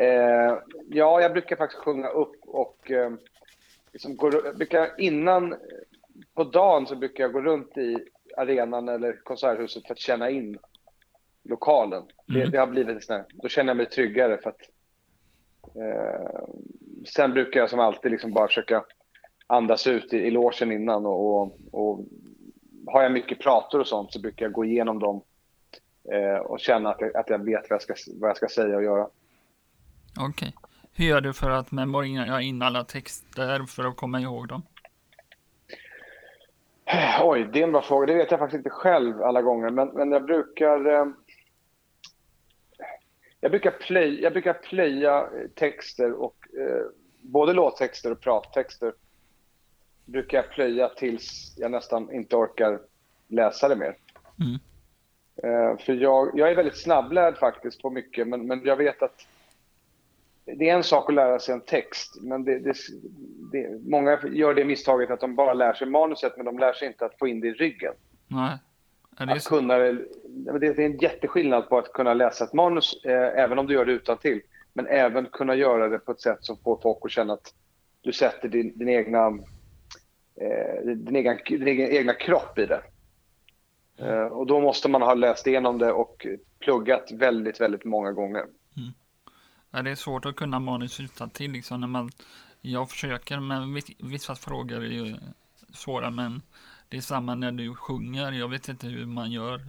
Eh, 0.00 0.58
ja, 0.88 1.20
jag 1.20 1.32
brukar 1.32 1.56
faktiskt 1.56 1.82
sjunga 1.82 2.08
upp 2.08 2.36
och 2.46 2.90
eh, 2.90 3.12
liksom 3.92 4.16
går, 4.16 4.56
brukar 4.56 5.00
innan, 5.00 5.54
på 6.34 6.44
dagen 6.44 6.86
så 6.86 6.96
brukar 6.96 7.24
jag 7.24 7.32
gå 7.32 7.40
runt 7.40 7.78
i 7.78 7.96
arenan 8.36 8.88
eller 8.88 9.20
konserthuset 9.24 9.86
för 9.86 9.94
att 9.94 9.98
känna 9.98 10.30
in 10.30 10.58
lokalen. 11.44 12.02
Det, 12.26 12.38
Mm. 12.38 12.50
det 12.50 12.58
har 12.58 12.66
blivit 12.66 13.08
här, 13.08 13.24
då 13.28 13.48
känner 13.48 13.70
jag 13.70 13.76
mig 13.76 13.86
tryggare 13.86 14.38
för 14.38 14.50
att 14.50 14.60
eh, 15.76 16.40
sen 17.06 17.32
brukar 17.32 17.60
jag 17.60 17.70
som 17.70 17.80
alltid 17.80 18.10
liksom 18.10 18.32
bara 18.32 18.46
försöka 18.46 18.84
andas 19.46 19.86
ut 19.86 20.12
i, 20.12 20.16
i 20.16 20.30
logen 20.30 20.72
innan 20.72 21.06
och, 21.06 21.42
och, 21.42 21.58
och 21.72 22.00
har 22.86 23.02
jag 23.02 23.12
mycket 23.12 23.38
prator 23.38 23.80
och 23.80 23.86
sånt 23.86 24.12
så 24.12 24.20
brukar 24.20 24.44
jag 24.46 24.52
gå 24.52 24.64
igenom 24.64 24.98
dem 24.98 25.22
eh, 26.12 26.38
och 26.38 26.60
känna 26.60 26.90
att 26.90 27.00
jag, 27.00 27.16
att 27.16 27.30
jag 27.30 27.44
vet 27.44 27.70
vad 27.70 27.82
jag, 27.82 27.82
ska, 27.82 27.94
vad 28.20 28.30
jag 28.30 28.36
ska 28.36 28.48
säga 28.48 28.76
och 28.76 28.84
göra. 28.84 29.08
Okej. 30.18 30.54
Hur 30.92 31.04
gör 31.04 31.20
du 31.20 31.32
för 31.32 31.50
att 31.50 31.72
memorera 31.72 32.42
in 32.42 32.62
alla 32.62 32.84
texter 32.84 33.66
för 33.66 33.84
att 33.84 33.96
komma 33.96 34.20
ihåg 34.20 34.48
dem? 34.48 34.62
Oj, 37.22 37.48
det 37.52 37.58
är 37.58 37.64
en 37.64 37.72
bra 37.72 37.82
fråga. 37.82 38.06
Det 38.06 38.14
vet 38.14 38.30
jag 38.30 38.40
faktiskt 38.40 38.58
inte 38.58 38.70
själv 38.70 39.22
alla 39.22 39.42
gånger. 39.42 39.70
Men, 39.70 39.88
men 39.88 40.12
jag 40.12 40.24
brukar... 40.24 40.86
Eh, 40.86 41.06
jag, 43.40 43.50
brukar 43.50 43.70
plöj, 43.70 44.22
jag 44.22 44.32
brukar 44.32 44.54
eh, 44.54 45.48
texter 45.54 46.12
och 46.12 46.36
eh, 46.58 46.84
både 47.20 47.52
låttexter 47.52 48.12
och 48.12 48.20
prattexter 48.20 48.92
brukar 50.04 50.38
jag 50.38 50.50
plöja 50.50 50.88
tills 50.88 51.54
jag 51.56 51.70
nästan 51.70 52.12
inte 52.12 52.36
orkar 52.36 52.80
läsa 53.28 53.68
det 53.68 53.76
mer. 53.76 53.96
Mm. 54.40 54.58
Eh, 55.42 55.78
för 55.78 55.92
jag, 55.92 56.30
jag 56.34 56.50
är 56.50 56.56
väldigt 56.56 56.82
snabblärd 56.82 57.38
faktiskt 57.38 57.82
på 57.82 57.90
mycket, 57.90 58.28
men, 58.28 58.46
men 58.46 58.64
jag 58.64 58.76
vet 58.76 59.02
att 59.02 59.26
det 60.56 60.68
är 60.68 60.74
en 60.74 60.84
sak 60.84 61.08
att 61.08 61.14
lära 61.14 61.38
sig 61.38 61.54
en 61.54 61.60
text, 61.60 62.22
men 62.22 62.44
det, 62.44 62.58
det, 62.58 62.74
det, 63.52 63.90
många 63.90 64.18
gör 64.32 64.54
det 64.54 64.64
misstaget 64.64 65.10
att 65.10 65.20
de 65.20 65.34
bara 65.34 65.54
lär 65.54 65.72
sig 65.72 65.86
manuset, 65.86 66.32
men 66.36 66.46
de 66.46 66.58
lär 66.58 66.72
sig 66.72 66.88
inte 66.88 67.04
att 67.04 67.18
få 67.18 67.28
in 67.28 67.40
det 67.40 67.48
i 67.48 67.52
ryggen. 67.52 67.92
Nej. 68.28 68.58
Är 69.18 69.26
det 69.26 69.32
Att 69.32 69.44
kunna, 69.44 69.78
det, 69.78 70.58
det 70.58 70.66
är 70.66 70.80
en 70.80 70.98
jätteskillnad 70.98 71.68
på 71.68 71.78
att 71.78 71.92
kunna 71.92 72.14
läsa 72.14 72.44
ett 72.44 72.52
manus, 72.52 73.04
eh, 73.04 73.42
även 73.42 73.58
om 73.58 73.66
du 73.66 73.74
gör 73.74 73.84
det 73.84 73.92
utan 73.92 74.18
till, 74.18 74.40
men 74.72 74.86
även 74.86 75.26
kunna 75.26 75.54
göra 75.54 75.88
det 75.88 75.98
på 75.98 76.12
ett 76.12 76.20
sätt 76.20 76.38
som 76.40 76.56
får 76.56 76.80
folk 76.82 76.98
att 77.02 77.10
känna 77.10 77.32
att 77.32 77.54
du 78.00 78.12
sätter 78.12 78.48
din, 78.48 78.78
din 78.78 78.88
egna 78.88 79.26
eh, 80.40 80.84
din, 80.84 81.16
egen, 81.16 81.38
din 81.48 81.68
egen, 81.68 81.90
egna 81.90 82.12
kropp 82.12 82.58
i 82.58 82.66
det. 82.66 82.82
Eh, 83.98 84.24
och 84.24 84.46
då 84.46 84.60
måste 84.60 84.88
man 84.88 85.02
ha 85.02 85.14
läst 85.14 85.46
igenom 85.46 85.78
det 85.78 85.92
och 85.92 86.26
pluggat 86.58 87.12
väldigt, 87.12 87.60
väldigt 87.60 87.84
många 87.84 88.12
gånger. 88.12 88.44
Ja, 89.70 89.82
det 89.82 89.90
är 89.90 89.94
svårt 89.94 90.24
att 90.26 90.36
kunna 90.36 90.58
manus 90.58 91.00
utan 91.00 91.30
till 91.30 91.52
liksom 91.52 91.80
när 91.80 91.86
man, 91.88 92.10
jag 92.60 92.90
försöker 92.90 93.40
men 93.40 93.76
viss- 93.76 93.96
vissa 93.98 94.34
frågor 94.34 94.76
är 94.76 94.88
ju 94.88 95.16
svåra 95.74 96.10
men 96.10 96.42
det 96.88 96.96
är 96.96 97.00
samma 97.00 97.34
när 97.34 97.52
du 97.52 97.74
sjunger, 97.74 98.32
jag 98.32 98.48
vet 98.48 98.68
inte 98.68 98.86
hur 98.86 99.06
man 99.06 99.30
gör 99.30 99.60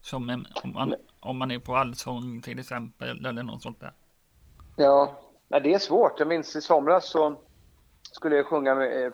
som 0.00 0.30
en, 0.30 0.46
om, 0.64 0.72
man, 0.72 0.94
om 1.20 1.38
man 1.38 1.50
är 1.50 1.58
på 1.58 1.76
allsång 1.76 2.40
till 2.42 2.58
exempel 2.58 3.26
eller 3.26 3.42
något 3.42 3.62
sånt 3.62 3.80
där. 3.80 3.92
Ja, 4.76 5.20
det 5.48 5.74
är 5.74 5.78
svårt. 5.78 6.18
Jag 6.18 6.28
minns 6.28 6.56
i 6.56 6.60
somras 6.60 7.10
så 7.10 7.36
skulle 8.02 8.36
jag 8.36 8.46
sjunga 8.46 8.74
med, 8.74 9.06
eh, 9.06 9.12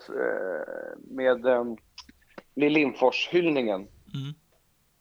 med 1.10 1.46
um, 1.46 1.76
Lill 2.54 2.72
Lindfors-hyllningen 2.72 3.86
Mm. 4.14 4.34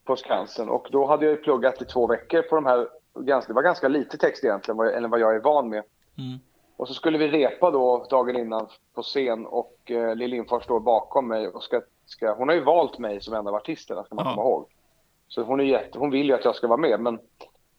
på 0.06 0.16
Skansen 0.16 0.70
och 0.70 0.88
då 0.92 1.08
hade 1.08 1.26
jag 1.26 1.36
ju 1.36 1.42
pluggat 1.42 1.82
i 1.82 1.86
två 1.86 2.08
veckor 2.08 2.42
på 2.42 2.56
de 2.56 2.66
här, 2.66 2.88
ganska, 3.22 3.48
det 3.50 3.56
var 3.56 3.62
ganska 3.64 3.88
lite 3.88 4.18
text 4.18 4.44
egentligen, 4.44 4.78
vad 4.78 4.88
eller 4.88 5.08
vad 5.08 5.20
jag 5.20 5.36
är 5.36 5.40
van 5.40 5.70
med. 5.70 5.84
Mm. 6.18 6.40
Och 6.78 6.88
så 6.88 6.94
skulle 6.94 7.18
vi 7.18 7.28
repa 7.28 7.72
då 7.72 8.06
dagen 8.10 8.36
innan 8.36 8.68
på 8.96 9.02
scen 9.02 9.46
och 9.46 9.78
eh, 9.92 10.16
Lill 10.16 10.30
Lindfors 10.30 10.64
står 10.64 10.80
bakom 10.80 11.28
mig 11.28 11.48
och 11.48 11.64
ska, 11.64 11.82
ska, 12.06 12.34
hon 12.34 12.48
har 12.48 12.56
ju 12.56 12.64
valt 12.64 13.00
mig 13.00 13.22
som 13.22 13.34
en 13.34 13.48
av 13.48 13.56
artisterna 13.56 14.04
ska 14.04 14.16
man 14.16 14.26
Ja. 14.26 14.32
komma 14.32 14.42
ihåg. 14.48 14.66
Så 15.28 15.44
hon, 15.44 15.60
är 15.60 15.64
jätte, 15.64 16.00
hon 16.00 16.10
vill 16.12 16.28
ju 16.28 16.34
att 16.34 16.46
jag 16.46 16.56
ska 16.56 16.68
vara 16.68 16.78
med 16.78 17.00
men 17.00 17.20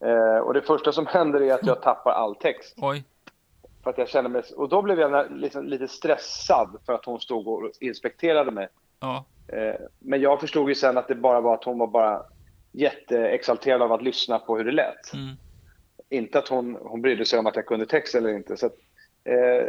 eh, 0.00 0.38
och 0.38 0.54
det 0.54 0.62
första 0.62 0.92
som 0.92 1.06
händer 1.16 1.40
är 1.42 1.54
att 1.54 1.66
jag 1.66 1.82
tappar 1.82 2.10
all 2.12 2.34
text. 2.36 2.74
Oj, 2.82 3.04
För 3.82 3.90
att 3.90 3.98
jag 3.98 4.08
känner 4.08 4.28
mig, 4.30 4.42
och 4.56 4.68
då 4.68 4.82
blev 4.82 5.00
jag 5.00 5.30
liksom, 5.30 5.64
lite 5.64 5.88
stressad 5.88 6.76
för 6.86 6.92
att 6.92 7.04
hon 7.04 7.20
stod 7.20 7.48
och 7.48 7.70
inspekterade 7.80 8.50
mig. 8.50 8.68
ja, 9.00 9.24
Eh, 9.52 9.74
men 9.98 10.20
jag 10.20 10.40
förstod 10.40 10.68
ju 10.68 10.74
sen 10.74 10.98
att 10.98 11.08
det 11.08 11.14
bara 11.14 11.40
var 11.40 11.54
att 11.54 11.64
hon 11.64 11.78
var 11.78 11.86
bara 11.86 12.22
jätteexalterad 12.72 13.82
av 13.82 13.92
att 13.92 14.02
lyssna 14.02 14.38
på 14.38 14.56
hur 14.56 14.64
det 14.64 14.72
lät. 14.72 15.12
mm. 15.14 15.36
Inte 16.10 16.38
att 16.38 16.48
hon, 16.48 16.78
hon 16.80 17.02
brydde 17.02 17.24
sig 17.24 17.38
om 17.38 17.46
att 17.46 17.56
jag 17.56 17.66
kunde 17.66 17.86
text 17.86 18.14
eller 18.14 18.30
inte. 18.30 18.56
Så 18.56 18.66
att, 18.66 18.76
eh, 19.24 19.66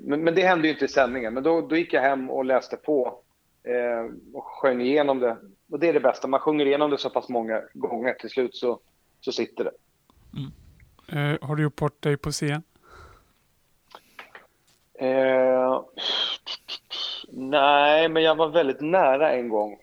men, 0.00 0.24
men 0.24 0.34
det 0.34 0.42
hände 0.42 0.68
ju 0.68 0.72
inte 0.72 0.84
i 0.84 0.88
sändningen. 0.88 1.34
Men 1.34 1.42
då, 1.42 1.60
då 1.60 1.76
gick 1.76 1.92
jag 1.92 2.02
hem 2.02 2.30
och 2.30 2.44
läste 2.44 2.76
på 2.76 3.18
eh, 3.64 4.34
och 4.34 4.44
sjöng 4.44 4.80
igenom 4.80 5.18
det. 5.18 5.36
Och 5.70 5.78
det 5.78 5.88
är 5.88 5.92
det 5.92 6.00
bästa. 6.00 6.28
Man 6.28 6.40
sjunger 6.40 6.66
igenom 6.66 6.90
det 6.90 6.98
så 6.98 7.10
pass 7.10 7.28
många 7.28 7.62
gånger. 7.74 8.14
Till 8.14 8.30
slut 8.30 8.54
så, 8.54 8.80
så 9.20 9.32
sitter 9.32 9.64
det. 9.64 9.72
Eh, 11.12 11.38
har 11.42 11.56
du 11.56 11.62
gjort 11.62 11.76
bort 11.76 12.02
dig 12.02 12.16
på 12.16 12.30
scen? 12.30 12.62
Eh, 14.94 15.82
nej, 17.28 18.08
men 18.08 18.22
jag 18.22 18.34
var 18.34 18.48
väldigt 18.48 18.80
nära 18.80 19.32
en 19.32 19.48
gång. 19.48 19.78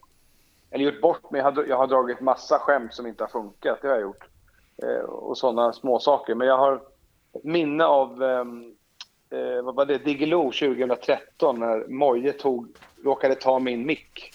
Eller 0.71 0.86
gjort 0.86 1.01
bort 1.01 1.32
mig. 1.32 1.41
Jag 1.41 1.51
har, 1.51 1.65
jag 1.65 1.77
har 1.77 1.88
dragit 1.88 2.21
massa 2.21 2.60
skämt 2.60 2.93
som 2.93 3.08
inte 3.08 3.23
har 3.23 3.30
funkat. 3.30 3.80
Det 3.82 3.88
har 3.88 3.95
jag 3.95 4.01
gjort. 4.01 4.27
Eh, 4.84 4.99
och 4.99 5.38
sådana 5.38 5.73
små 5.73 5.99
saker. 5.99 6.36
Men 6.36 6.47
jag 6.47 6.58
har 6.58 6.82
ett 7.34 7.43
minne 7.43 7.86
av 7.86 8.23
ehm, 8.23 8.75
eh, 9.30 9.62
vad 9.63 9.75
var 9.75 9.86
det? 9.86 9.97
Diggiloo 9.97 10.51
2013 10.51 11.60
när 11.60 11.88
Moje 11.88 12.34
tog, 12.34 12.67
råkade 13.03 13.36
ta 13.36 13.60
min 13.60 13.86
mick. 13.86 14.34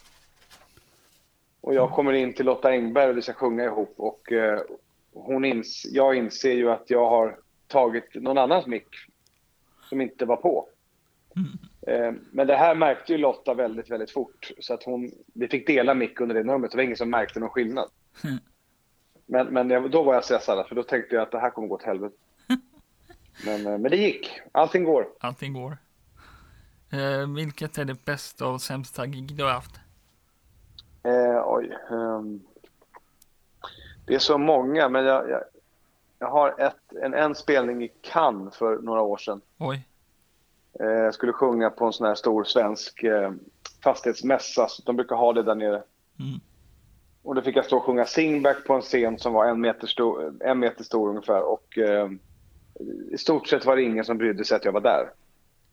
Och 1.60 1.74
jag 1.74 1.90
kommer 1.90 2.12
in 2.12 2.34
till 2.34 2.46
Lotta 2.46 2.68
Engberg 2.68 3.10
och 3.10 3.16
vi 3.16 3.22
ska 3.22 3.32
sjunga 3.32 3.64
ihop. 3.64 3.94
Och 3.96 4.32
eh, 4.32 4.60
hon 5.12 5.44
ins, 5.44 5.84
jag 5.84 6.14
inser 6.14 6.52
ju 6.52 6.70
att 6.70 6.90
jag 6.90 7.10
har 7.10 7.38
tagit 7.66 8.14
någon 8.14 8.38
annans 8.38 8.66
mick 8.66 8.88
som 9.88 10.00
inte 10.00 10.24
var 10.24 10.36
på. 10.36 10.68
Mm. 11.36 11.71
Men 12.30 12.46
det 12.46 12.56
här 12.56 12.74
märkte 12.74 13.12
ju 13.12 13.18
Lotta 13.18 13.54
väldigt, 13.54 13.90
väldigt 13.90 14.10
fort. 14.10 14.50
Så 14.60 14.74
att 14.74 14.82
hon, 14.82 15.10
vi 15.34 15.48
fick 15.48 15.66
dela 15.66 15.94
mick 15.94 16.20
under 16.20 16.34
det 16.34 16.42
numret. 16.42 16.70
Det 16.70 16.76
var 16.76 16.84
ingen 16.84 16.96
som 16.96 17.10
märkte 17.10 17.40
någon 17.40 17.48
skillnad. 17.48 17.88
Men, 19.26 19.46
men 19.46 19.70
jag, 19.70 19.90
då 19.90 20.02
var 20.02 20.14
jag 20.14 20.24
stressad, 20.24 20.68
för 20.68 20.74
då 20.74 20.82
tänkte 20.82 21.14
jag 21.14 21.22
att 21.22 21.30
det 21.30 21.38
här 21.38 21.50
kommer 21.50 21.68
gå 21.68 21.74
åt 21.74 21.82
helvete. 21.82 22.14
Men, 23.44 23.66
eh, 23.66 23.78
men 23.78 23.90
det 23.90 23.96
gick. 23.96 24.40
Allting 24.52 24.84
går. 24.84 25.06
allting 25.20 25.52
går. 25.52 25.76
Eh, 26.92 27.34
vilket 27.36 27.78
är 27.78 27.84
det 27.84 28.04
bästa 28.04 28.46
och 28.46 28.60
sämsta 28.60 29.06
gig 29.06 29.36
du 29.36 29.44
har 29.44 29.50
haft? 29.50 29.80
Eh, 31.02 31.42
oj. 31.46 31.78
ehm. 31.90 32.40
det 34.06 34.14
är 34.14 34.18
så 34.18 34.38
många, 34.38 34.88
men 34.88 35.04
jag, 35.04 35.30
jag, 35.30 35.42
jag 36.18 36.30
har 36.30 36.60
ett, 36.60 37.02
en, 37.02 37.14
en 37.14 37.34
spelning 37.34 37.82
i 37.84 37.92
Cannes 38.00 38.56
för 38.56 38.78
några 38.78 39.00
år 39.00 39.16
sedan. 39.16 39.40
Oj, 39.58 39.88
Eh, 40.80 40.86
jag 40.86 41.14
skulle 41.14 41.32
sjunga 41.32 41.70
på 41.70 41.84
en 41.86 41.92
sån 41.92 42.06
här 42.06 42.14
stor 42.14 42.44
svensk 42.44 43.02
eh, 43.02 43.32
fastighetsmässa. 43.84 44.68
Så 44.68 44.82
de 44.82 44.96
brukar 44.96 45.16
ha 45.16 45.32
det 45.32 45.42
där 45.42 45.54
nere. 45.54 45.82
Mm. 46.18 46.40
Och 47.22 47.34
då 47.34 47.42
fick 47.42 47.56
jag 47.56 47.64
stå 47.64 47.76
och 47.76 47.82
sjunga 47.82 48.04
singback 48.06 48.64
på 48.66 48.72
en 48.74 48.80
scen 48.80 49.18
som 49.18 49.32
var 49.32 49.46
en 49.46 49.60
meter 49.60 49.86
stor, 49.86 50.34
en 50.40 50.58
meter 50.58 50.84
stor 50.84 51.08
ungefär. 51.08 51.42
Och 51.42 51.78
eh, 51.78 52.10
i 53.10 53.18
stort 53.18 53.48
sett 53.48 53.64
var 53.64 53.76
det 53.76 53.82
ingen 53.82 54.04
som 54.04 54.18
brydde 54.18 54.44
sig 54.44 54.56
att 54.56 54.64
jag 54.64 54.72
var 54.72 54.80
där. 54.80 55.10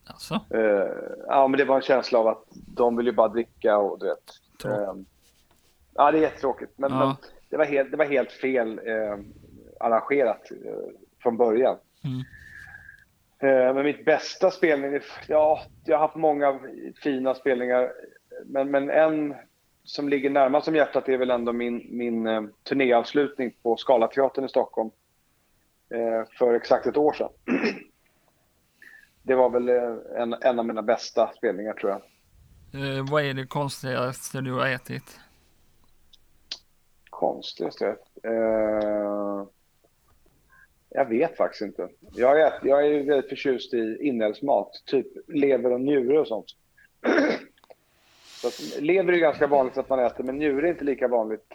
Alltså, 0.05 0.39
Eh, 0.49 0.93
ja, 1.27 1.47
men 1.47 1.57
det 1.57 1.65
var 1.65 1.75
en 1.75 1.81
känsla 1.81 2.19
av 2.19 2.27
att 2.27 2.43
de 2.51 2.97
vill 2.97 3.05
ju 3.05 3.11
bara 3.11 3.27
dricka 3.27 3.77
och 3.77 3.99
du 3.99 4.05
vet. 4.05 4.29
Eh, 4.65 4.93
ja, 5.93 6.11
det 6.11 6.17
är 6.17 6.21
jättetråkigt. 6.21 6.71
Men, 6.75 6.91
Ja. 6.91 6.97
men 7.05 7.15
det, 7.49 7.57
var 7.57 7.65
helt, 7.65 7.91
det 7.91 7.97
var 7.97 8.05
helt 8.05 8.31
fel 8.31 8.79
arrangerat 9.79 10.41
från 11.23 11.37
början. 11.37 11.77
Mm. 12.03 12.23
Eh, 13.39 13.73
men 13.73 13.83
mitt 13.83 14.05
bästa 14.05 14.51
spelning, 14.51 14.99
ja, 15.27 15.61
jag 15.85 15.97
har 15.97 16.07
haft 16.07 16.15
många 16.15 16.59
fina 17.03 17.35
spelningar. 17.35 17.91
Men, 18.45 18.71
men 18.71 18.89
en 18.89 19.35
som 19.83 20.09
ligger 20.09 20.29
närmast 20.29 20.67
om 20.67 20.75
hjärtat 20.75 21.09
är 21.09 21.17
väl 21.17 21.31
ändå 21.31 21.53
min, 21.53 21.87
min 21.89 22.27
eh, 22.27 22.41
turnéavslutning 22.63 23.53
på 23.63 23.77
Scalateatern 23.77 24.45
i 24.45 24.49
Stockholm. 24.49 24.91
Eh, 25.89 26.23
för 26.37 26.53
exakt 26.53 26.85
ett 26.87 26.97
år 26.97 27.13
sedan. 27.13 27.29
Det 29.23 29.35
var 29.35 29.49
väl 29.49 29.69
en, 30.17 30.33
en 30.41 30.59
av 30.59 30.65
mina 30.65 30.81
bästa 30.81 31.31
spelningar 31.37 31.73
tror 31.73 31.91
jag. 31.91 32.01
eh, 32.97 33.05
vad 33.11 33.23
är 33.23 33.33
det 33.33 33.45
konstigaste 33.45 34.41
du 34.41 34.53
har 34.53 34.67
ätit? 34.67 35.19
Konstigaste? 37.09 37.87
Eh, 38.23 39.43
jag 40.89 41.05
vet 41.05 41.37
faktiskt 41.37 41.61
inte. 41.61 41.89
Jag 42.13 42.41
är, 42.41 42.53
jag 42.63 42.87
är 42.87 43.03
väldigt 43.03 43.29
förtjust 43.29 43.73
i 43.73 43.97
inälvsmat, 44.01 44.71
typ 44.85 45.07
lever 45.27 45.71
och 45.71 45.81
njure 45.81 46.19
och 46.19 46.27
sånt. 46.27 46.55
Så 48.23 48.81
lever 48.81 49.13
är 49.13 49.17
ganska 49.17 49.47
vanligt 49.47 49.77
att 49.77 49.89
man 49.89 49.99
äter, 49.99 50.23
men 50.23 50.37
njure 50.37 50.67
är 50.67 50.71
inte 50.71 50.83
lika 50.83 51.07
vanligt. 51.07 51.53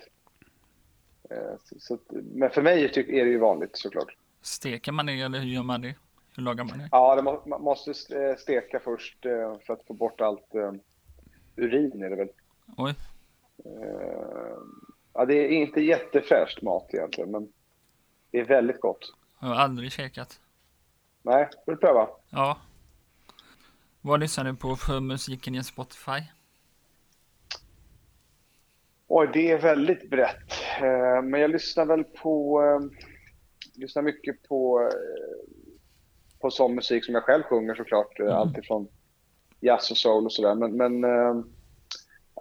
Eh, 1.31 1.55
så, 1.79 1.99
men 2.11 2.51
för 2.51 2.63
mig 2.63 2.85
är 2.85 3.25
det 3.25 3.31
ju 3.31 3.39
vanligt 3.39 3.77
såklart. 3.77 4.17
Steker 4.43 4.93
man 4.93 5.07
det 5.07 5.21
eller 5.21 5.39
hur 5.39 5.49
gör 5.49 5.63
man 5.63 5.81
det? 5.81 5.95
Hur 6.37 6.43
lagar 6.43 6.65
man 6.65 6.79
det? 6.79 6.89
Ja, 6.91 7.17
det 7.17 7.23
må, 7.23 7.43
man 7.47 7.63
måste 7.63 7.91
eh, 7.91 8.37
steka 8.37 8.81
först 8.81 9.27
eh, 9.27 9.59
för 9.67 9.73
att 9.73 9.87
få 9.87 9.95
bort 9.95 10.21
allt 10.21 10.49
urin 11.57 12.03
är 12.03 12.11
det 12.11 12.17
väl. 12.17 12.29
Oj, 12.77 12.95
ja, 15.15 15.25
det 15.25 15.35
är 15.35 15.49
inte 15.49 15.81
jättefräscht 15.81 16.63
mat 16.63 16.95
egentligen, 16.95 17.31
men 17.31 17.53
det 18.31 18.41
är 18.41 18.45
väldigt 18.45 18.81
gott. 18.81 19.13
Jag 19.49 19.55
har 19.55 19.63
aldrig 19.63 19.93
käkat. 19.93 20.41
Nej, 21.23 21.49
får 21.65 21.73
du 21.73 21.79
pröva. 21.79 22.09
Ja. 22.31 22.59
Vad 24.01 24.21
lyssnar 24.21 24.45
du 24.45 24.55
på 24.57 24.77
för 24.77 25.01
musiken 25.01 25.55
i 25.55 25.65
Spotify? 25.65 26.21
Oj, 29.07 29.31
det 29.33 29.51
är 29.51 29.59
väldigt 29.59 30.11
brett. 30.11 30.53
Eh, 30.81 31.23
men 31.23 31.41
jag 31.41 31.51
lyssnar 31.51 31.87
väl 31.87 32.05
på... 32.05 32.63
Eh, 32.63 32.99
lyssnar 33.75 34.03
mycket 34.03 34.49
på, 34.49 34.81
eh, 34.81 35.49
på 36.41 36.51
sån 36.51 36.75
musik 36.75 37.05
som 37.05 37.15
jag 37.15 37.25
själv 37.25 37.43
sjunger 37.43 37.75
såklart. 37.75 38.19
Mm. 38.19 38.33
Allt 38.33 38.59
ifrån 38.59 38.89
jazz 39.61 39.91
och 39.91 39.97
soul 39.97 40.25
och 40.25 40.33
sådär. 40.33 40.55
Men, 40.55 40.77
men 40.77 41.01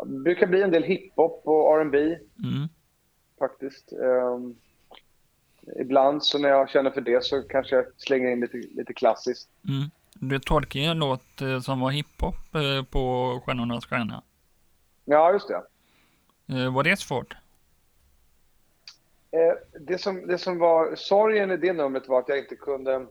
det 0.06 0.20
brukar 0.24 0.48
bli 0.48 0.62
en 0.62 0.72
del 0.72 0.84
hiphop 0.84 1.42
och 1.46 1.80
R&B 1.80 1.98
Mm. 2.44 2.68
faktiskt. 3.40 3.92
Eh, 3.92 4.40
ibland 5.80 6.24
så 6.24 6.40
när 6.40 6.50
jag 6.50 6.70
känner 6.70 6.92
för 6.92 7.02
det 7.02 7.24
så 7.24 7.42
kanske 7.42 7.76
jag 7.76 7.86
slänger 7.98 8.30
in 8.30 8.40
lite, 8.40 8.58
lite 8.58 8.94
klassiskt. 8.94 9.50
Mm. 9.70 9.90
Du 10.14 10.40
tolkade 10.40 10.86
ju 10.86 10.92
en 10.92 11.00
låt 11.00 11.42
eh, 11.42 11.60
som 11.60 11.80
var 11.80 11.92
hiphop 11.92 12.56
eh, 12.56 12.86
på 12.90 13.42
Stjärnornas 13.46 13.86
stjärna. 13.86 14.24
Ja, 15.06 15.34
just 15.34 15.48
det. 15.48 15.64
Eh, 16.56 16.74
var 16.74 16.84
det 16.84 17.00
svårt? 17.00 17.36
Det, 19.80 19.98
som, 19.98 20.28
det 20.28 20.38
som 20.38 20.60
var 20.60 20.96
sorgen 20.96 21.52
i 21.52 21.58
det 21.58 21.74
numret 21.74 22.08
var 22.08 22.20
att 22.20 22.30
jag 22.30 22.40
inte 22.40 22.56
kunde 22.56 23.08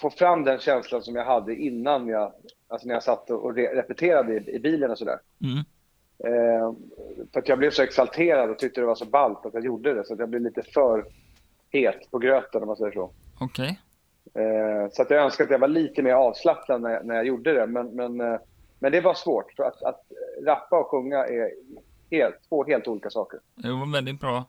få 0.00 0.10
fram 0.10 0.44
den 0.44 0.58
känslan 0.58 1.02
som 1.02 1.16
jag 1.16 1.24
hade 1.24 1.54
innan 1.54 2.08
jag, 2.08 2.32
alltså 2.68 2.86
när 2.86 2.94
jag 2.94 3.02
satt 3.02 3.30
och 3.30 3.54
re- 3.54 3.74
repeterade 3.74 4.34
i, 4.34 4.54
i 4.54 4.58
bilen 4.58 4.90
och 4.90 4.98
sådär. 4.98 5.18
Mm. 5.42 5.64
Eh, 6.24 6.72
för 7.32 7.40
att 7.40 7.48
jag 7.48 7.58
blev 7.58 7.70
så 7.70 7.82
exalterad 7.82 8.50
och 8.50 8.58
tyckte 8.58 8.80
det 8.80 8.86
var 8.86 8.94
så 8.94 9.04
ballt 9.04 9.46
att 9.46 9.54
jag 9.54 9.64
gjorde 9.64 9.94
det 9.94 10.04
så 10.04 10.12
att 10.14 10.20
jag 10.20 10.28
blev 10.28 10.42
lite 10.42 10.62
för 10.62 11.04
het 11.70 12.10
på 12.10 12.18
gröten 12.18 12.62
om 12.62 12.66
man 12.66 12.76
säger 12.76 12.92
så. 12.92 13.10
Okej. 13.40 13.80
Eh, 14.34 14.90
så 14.92 15.02
att 15.02 15.10
jag 15.10 15.24
önskar 15.24 15.44
att 15.44 15.50
jag 15.50 15.58
var 15.58 15.68
lite 15.68 16.02
mer 16.02 16.12
avslappnad 16.12 16.82
när 16.82 16.90
jag, 16.90 17.06
när 17.06 17.14
jag 17.14 17.26
gjorde 17.26 17.52
det. 17.52 17.66
Men, 17.66 17.86
men, 17.96 18.20
eh, 18.20 18.40
men 18.78 18.92
det 18.92 19.00
var 19.00 19.14
svårt 19.14 19.52
för 19.56 19.62
att, 19.62 19.82
att 19.82 20.02
rappa 20.46 20.78
och 20.78 20.86
sjunga 20.86 21.18
är 21.26 21.50
helt, 22.10 22.36
två 22.48 22.64
helt 22.64 22.88
olika 22.88 23.10
saker. 23.10 23.40
Det 23.54 23.72
var 23.72 23.92
väldigt 23.92 24.20
bra. 24.20 24.44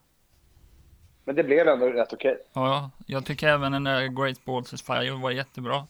Men 1.25 1.35
det 1.35 1.43
blev 1.43 1.67
ändå 1.67 1.85
rätt 1.85 2.13
okej. 2.13 2.37
Ja, 2.53 2.91
jag 3.05 3.25
tycker 3.25 3.47
även 3.47 3.71
den 3.71 3.83
där 3.83 4.07
Great 4.07 4.45
Balls 4.45 4.73
is 4.73 4.81
Fire 4.81 5.21
var 5.21 5.31
jättebra. 5.31 5.87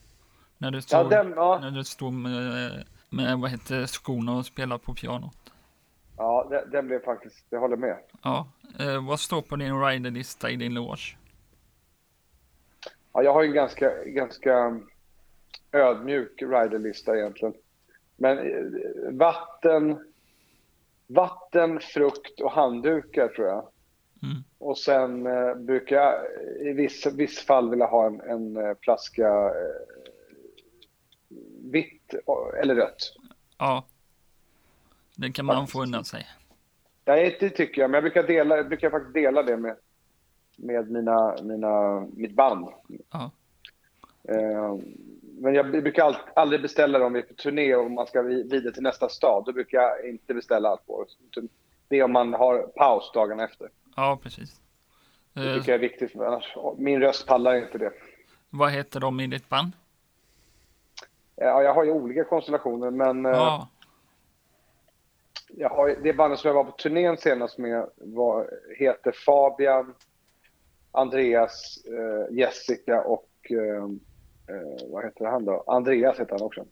När 0.57 0.71
du 0.71 0.77
Ja, 0.77 0.81
stod, 0.81 1.09
den, 1.09 1.33
ja, 1.35 1.59
när 1.61 1.71
du 1.71 1.83
stod 1.83 2.13
med, 2.13 2.71
med 3.09 3.39
vad 3.39 3.51
heter 3.51 3.85
skorna 3.85 4.37
och 4.37 4.45
spelade 4.45 4.83
på 4.83 4.93
pianot. 4.93 5.48
Den, 6.49 6.69
den 6.71 6.87
blev 6.87 7.03
faktiskt, 7.03 7.45
jag 7.49 7.59
håller 7.59 7.77
med. 7.77 7.97
Ja, 8.23 8.47
eh, 8.79 9.07
vad 9.07 9.19
står 9.19 9.41
på 9.41 9.55
din 9.55 9.81
riderlista 9.85 10.49
i 10.49 10.55
din 10.55 10.73
loge? 10.73 11.17
Ja, 13.13 13.23
jag 13.23 13.33
har 13.33 13.41
ju 13.41 13.47
en 13.49 13.55
ganska, 13.55 14.03
ganska 14.05 14.79
ödmjuk 15.71 16.41
riderlista 16.41 17.17
egentligen. 17.17 17.53
Men 18.17 18.37
eh, 18.37 19.11
vatten, 19.11 20.11
vatten, 21.07 21.79
frukt 21.79 22.41
och 22.41 22.51
handdukar 22.51 23.27
tror 23.27 23.47
jag. 23.47 23.69
Mm. 24.23 24.43
Och 24.57 24.77
sen 24.77 25.25
eh, 25.27 25.55
brukar 25.55 25.95
jag 25.95 26.15
i 26.67 26.73
vissa, 26.73 27.09
vissa 27.09 27.41
fall 27.45 27.69
vilja 27.69 27.85
ha 27.85 28.07
en, 28.07 28.21
en 28.21 28.57
eh, 28.57 28.73
flaska 28.81 29.27
eh, 29.27 30.05
vitt 31.71 32.13
och- 32.25 32.57
eller 32.57 32.75
rött. 32.75 33.15
Ja. 33.57 33.85
Det 35.15 35.31
kan 35.31 35.45
man 35.45 35.67
få 35.67 35.83
undan 35.83 36.05
sig. 36.05 36.27
Nej, 37.09 37.37
det 37.39 37.49
tycker 37.49 37.81
jag. 37.81 37.89
Men 37.91 37.95
jag 37.95 38.03
brukar, 38.03 38.23
dela, 38.23 38.57
jag 38.57 38.67
brukar 38.67 38.89
faktiskt 38.89 39.13
dela 39.13 39.43
det 39.43 39.57
med, 39.57 39.75
med 40.55 40.91
mina, 40.91 41.35
mina, 41.43 41.99
mitt 42.13 42.33
band. 42.33 42.67
Ja. 43.11 43.31
Eh, 44.23 44.75
men 45.41 45.53
jag 45.53 45.71
brukar 45.71 46.03
all, 46.03 46.15
aldrig 46.35 46.61
beställa 46.61 46.99
dem 46.99 47.13
vi 47.13 47.19
är 47.19 47.23
på 47.23 47.33
turné 47.33 47.75
och 47.75 47.91
man 47.91 48.07
ska 48.07 48.21
vi- 48.21 48.43
vidare 48.43 48.73
till 48.73 48.83
nästa 48.83 49.09
stad. 49.09 49.43
Då 49.45 49.51
brukar 49.51 49.77
jag 49.81 50.09
inte 50.09 50.33
beställa 50.33 50.69
alkohol. 50.69 51.05
Det 51.87 51.99
är 51.99 52.03
om 52.03 52.11
man 52.11 52.33
har 52.33 52.61
paus 52.61 53.11
dagen 53.13 53.39
efter. 53.39 53.69
Ja, 53.95 54.19
precis. 54.23 54.61
Det 55.33 55.49
Eh, 55.49 55.55
tycker 55.57 55.71
jag 55.71 55.83
är 55.83 55.89
viktigt. 55.89 56.15
Annars, 56.15 56.55
min 56.77 57.01
röst 57.01 57.27
pallar 57.27 57.55
inte 57.55 57.77
det. 57.77 57.91
vad 58.49 58.71
heter 58.71 58.99
de 58.99 59.19
i 59.19 59.27
ditt 59.27 59.49
band? 59.49 59.71
Eh, 61.35 61.47
Ja, 61.47 61.63
jag 61.63 61.73
har 61.73 61.83
ju 61.83 61.91
olika 61.91 62.23
konstellationer, 62.23 62.89
men 62.91 63.25
eh, 63.25 63.31
Ja, 63.31 63.67
jag 65.57 65.69
har, 65.69 65.95
det 66.03 66.13
bandet 66.13 66.39
som 66.39 66.47
jag 66.47 66.55
var 66.55 66.63
på 66.63 66.71
turnén 66.71 67.17
senast 67.17 67.57
med 67.57 67.89
var, 67.95 68.49
heter 68.77 69.11
Fabian, 69.11 69.95
Andreas, 70.91 71.77
eh, 71.85 72.37
Jessica 72.37 73.01
och 73.01 73.29
eh, 73.49 73.83
eh, 74.55 74.87
vad 74.91 75.03
heter 75.03 75.25
han 75.25 75.45
då? 75.45 75.63
Andreas 75.67 76.19
heter 76.19 76.31
han 76.31 76.41
också. 76.41 76.65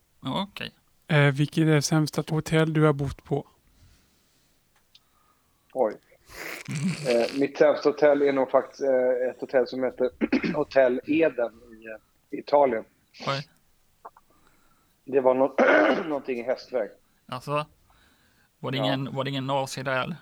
okej. 0.50 0.72
Eh, 1.08 1.34
vilket 1.34 1.62
är 1.62 1.66
det 1.66 1.82
sämsta 1.82 2.24
hotell 2.30 2.74
du 2.74 2.86
har 2.86 2.94
bott 2.94 3.24
på? 3.24 3.48
Oj. 5.74 5.94
Eh, 7.10 7.40
mitt 7.40 7.58
sämsta 7.58 7.90
hotell 7.90 8.22
är 8.22 8.34
nog 8.34 8.52
faktiskt 8.52 8.82
eh, 8.84 9.30
ett 9.30 9.42
hotell 9.42 9.68
som 9.68 9.84
heter 9.84 10.10
Hotell 10.56 11.02
Eden 11.06 11.52
i 11.72 11.86
eh, 11.88 12.40
Italien. 12.40 12.84
Oj. 13.28 13.48
Det 15.06 15.20
var 15.22 15.34
nå 15.34 15.56
någonting 16.08 16.40
i 16.40 16.44
hästväg. 16.44 16.90
Alltså, 17.26 17.66
var 18.60 18.72
det 18.72 18.78
Ja. 18.78 18.84
ingen, 18.86 19.15
var 19.15 19.24
det 19.24 19.30
ingen 19.30 19.48
där? 19.84 20.04
eller? 20.04 20.15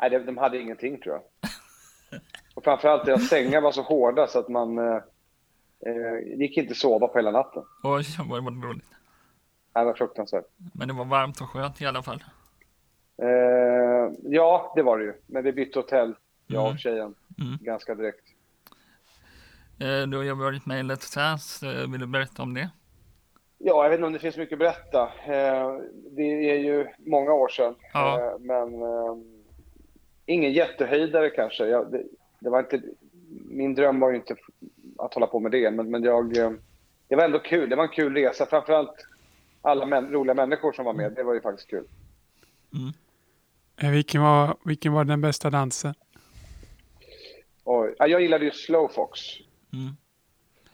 Nej, 0.00 0.10
de, 0.10 0.18
de 0.18 0.38
hade 0.38 0.58
ingenting 0.60 1.00
tror 1.00 1.14
jag. 1.14 1.22
Och 2.54 2.64
framförallt 2.64 3.04
deras 3.06 3.28
sängar 3.28 3.60
var 3.60 3.72
så 3.72 3.82
hårda 3.82 4.26
så 4.26 4.38
att 4.38 4.48
man 4.48 4.78
eh, 4.78 4.94
eh, 5.86 6.38
gick 6.38 6.56
inte 6.56 6.74
sova 6.74 7.08
på 7.08 7.18
hela 7.18 7.30
natten. 7.30 7.62
Oj, 7.82 8.04
vad 8.28 8.44
var 8.44 8.50
dåligt. 8.50 8.84
Det 9.72 9.84
var 9.84 9.94
fruktansvärt. 9.94 10.44
Men 10.74 10.88
det 10.88 10.94
var 10.94 11.04
varmt 11.04 11.40
och 11.40 11.50
skönt 11.50 11.80
i 11.80 11.86
alla 11.86 12.02
fall. 12.02 12.24
Eh, 13.22 14.12
ja, 14.22 14.72
det 14.76 14.82
var 14.82 14.98
det 14.98 15.04
ju. 15.04 15.14
Men 15.26 15.44
vi 15.44 15.52
bytte 15.52 15.78
hotell, 15.78 16.14
jag 16.46 16.60
Mm. 16.62 16.72
och 16.72 16.78
tjejen, 16.78 17.14
Mm. 17.38 17.58
ganska 17.60 17.94
direkt. 17.94 18.24
Eh, 19.78 20.02
du 20.08 20.16
har 20.16 20.24
ju 20.24 20.34
varit 20.34 20.66
med 20.66 20.80
i 20.80 20.82
Let's 20.82 21.16
Dance. 21.16 21.66
Eh, 21.72 21.90
vill 21.90 22.00
du 22.00 22.06
berätta 22.06 22.42
om 22.42 22.54
det? 22.54 22.70
Ja, 23.62 23.82
jag 23.82 23.90
vet 23.90 23.96
inte 23.96 24.06
om 24.06 24.12
det 24.12 24.18
finns 24.18 24.36
mycket 24.36 24.52
att 24.52 24.58
berätta. 24.58 25.02
Eh, 25.02 25.78
det 26.10 26.50
är 26.50 26.58
ju 26.58 26.86
många 26.98 27.32
år 27.32 27.48
sedan. 27.48 27.74
Ja. 27.92 28.18
Eh, 28.18 28.38
men 28.38 28.82
eh, 28.82 29.16
ingen 30.26 30.52
jättehöjdare 30.52 31.30
kanske. 31.30 31.66
Jag, 31.66 31.92
det, 31.92 32.02
det 32.38 32.50
var 32.50 32.58
inte, 32.58 32.82
min 33.48 33.74
dröm 33.74 34.00
var 34.00 34.10
ju 34.10 34.16
inte 34.16 34.36
att 34.98 35.14
hålla 35.14 35.26
på 35.26 35.40
med 35.40 35.52
det, 35.52 35.70
men, 35.70 35.90
men 35.90 36.02
jag, 36.02 36.36
eh, 36.36 36.50
det 37.08 37.16
var 37.16 37.24
ändå 37.24 37.38
kul. 37.38 37.70
Det 37.70 37.76
var 37.76 37.84
en 37.84 37.90
kul 37.90 38.14
resa. 38.14 38.46
Framförallt 38.46 39.06
alla 39.62 39.86
män, 39.86 40.12
roliga 40.12 40.34
människor 40.34 40.72
som 40.72 40.84
var 40.84 40.92
med. 40.92 41.12
Det 41.12 41.22
var 41.22 41.34
ju 41.34 41.40
faktiskt 41.40 41.70
kul. 41.70 41.84
Eh, 43.82 43.90
vilken, 43.90 44.22
var, 44.22 44.56
vilken 44.64 44.92
var 44.92 45.04
den 45.04 45.20
bästa 45.20 45.50
dansen? 45.50 45.94
Ja, 47.64 48.06
jag 48.06 48.22
gillade 48.22 48.44
ju 48.44 48.50
Slowfox. 48.50 49.20
Mm. 49.72 49.96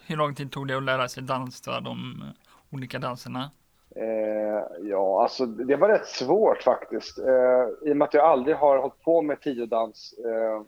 Hur 0.07 0.17
lång 0.17 0.35
tid 0.35 0.53
tog 0.53 0.69
det 0.69 0.77
att 0.77 0.83
lära 0.83 1.09
sig 1.09 1.23
dansa 1.23 1.81
de 1.81 2.23
eh, 2.23 2.46
olika 2.77 2.99
danserna? 2.99 3.51
Eh, 3.97 4.89
ja, 4.91 5.23
alltså 5.23 5.47
det 5.47 5.77
var 5.77 5.89
rätt 5.89 6.07
svårt 6.07 6.63
faktiskt. 6.63 7.19
Eh, 7.19 7.89
I 7.89 7.93
och 7.93 7.97
med 7.97 8.07
att 8.07 8.15
jag 8.15 8.25
aldrig 8.25 8.57
har 8.57 8.79
hållit 8.79 9.03
på 9.03 9.23
med 9.23 9.41
tiodans. 9.41 10.15
Eh, 10.19 10.63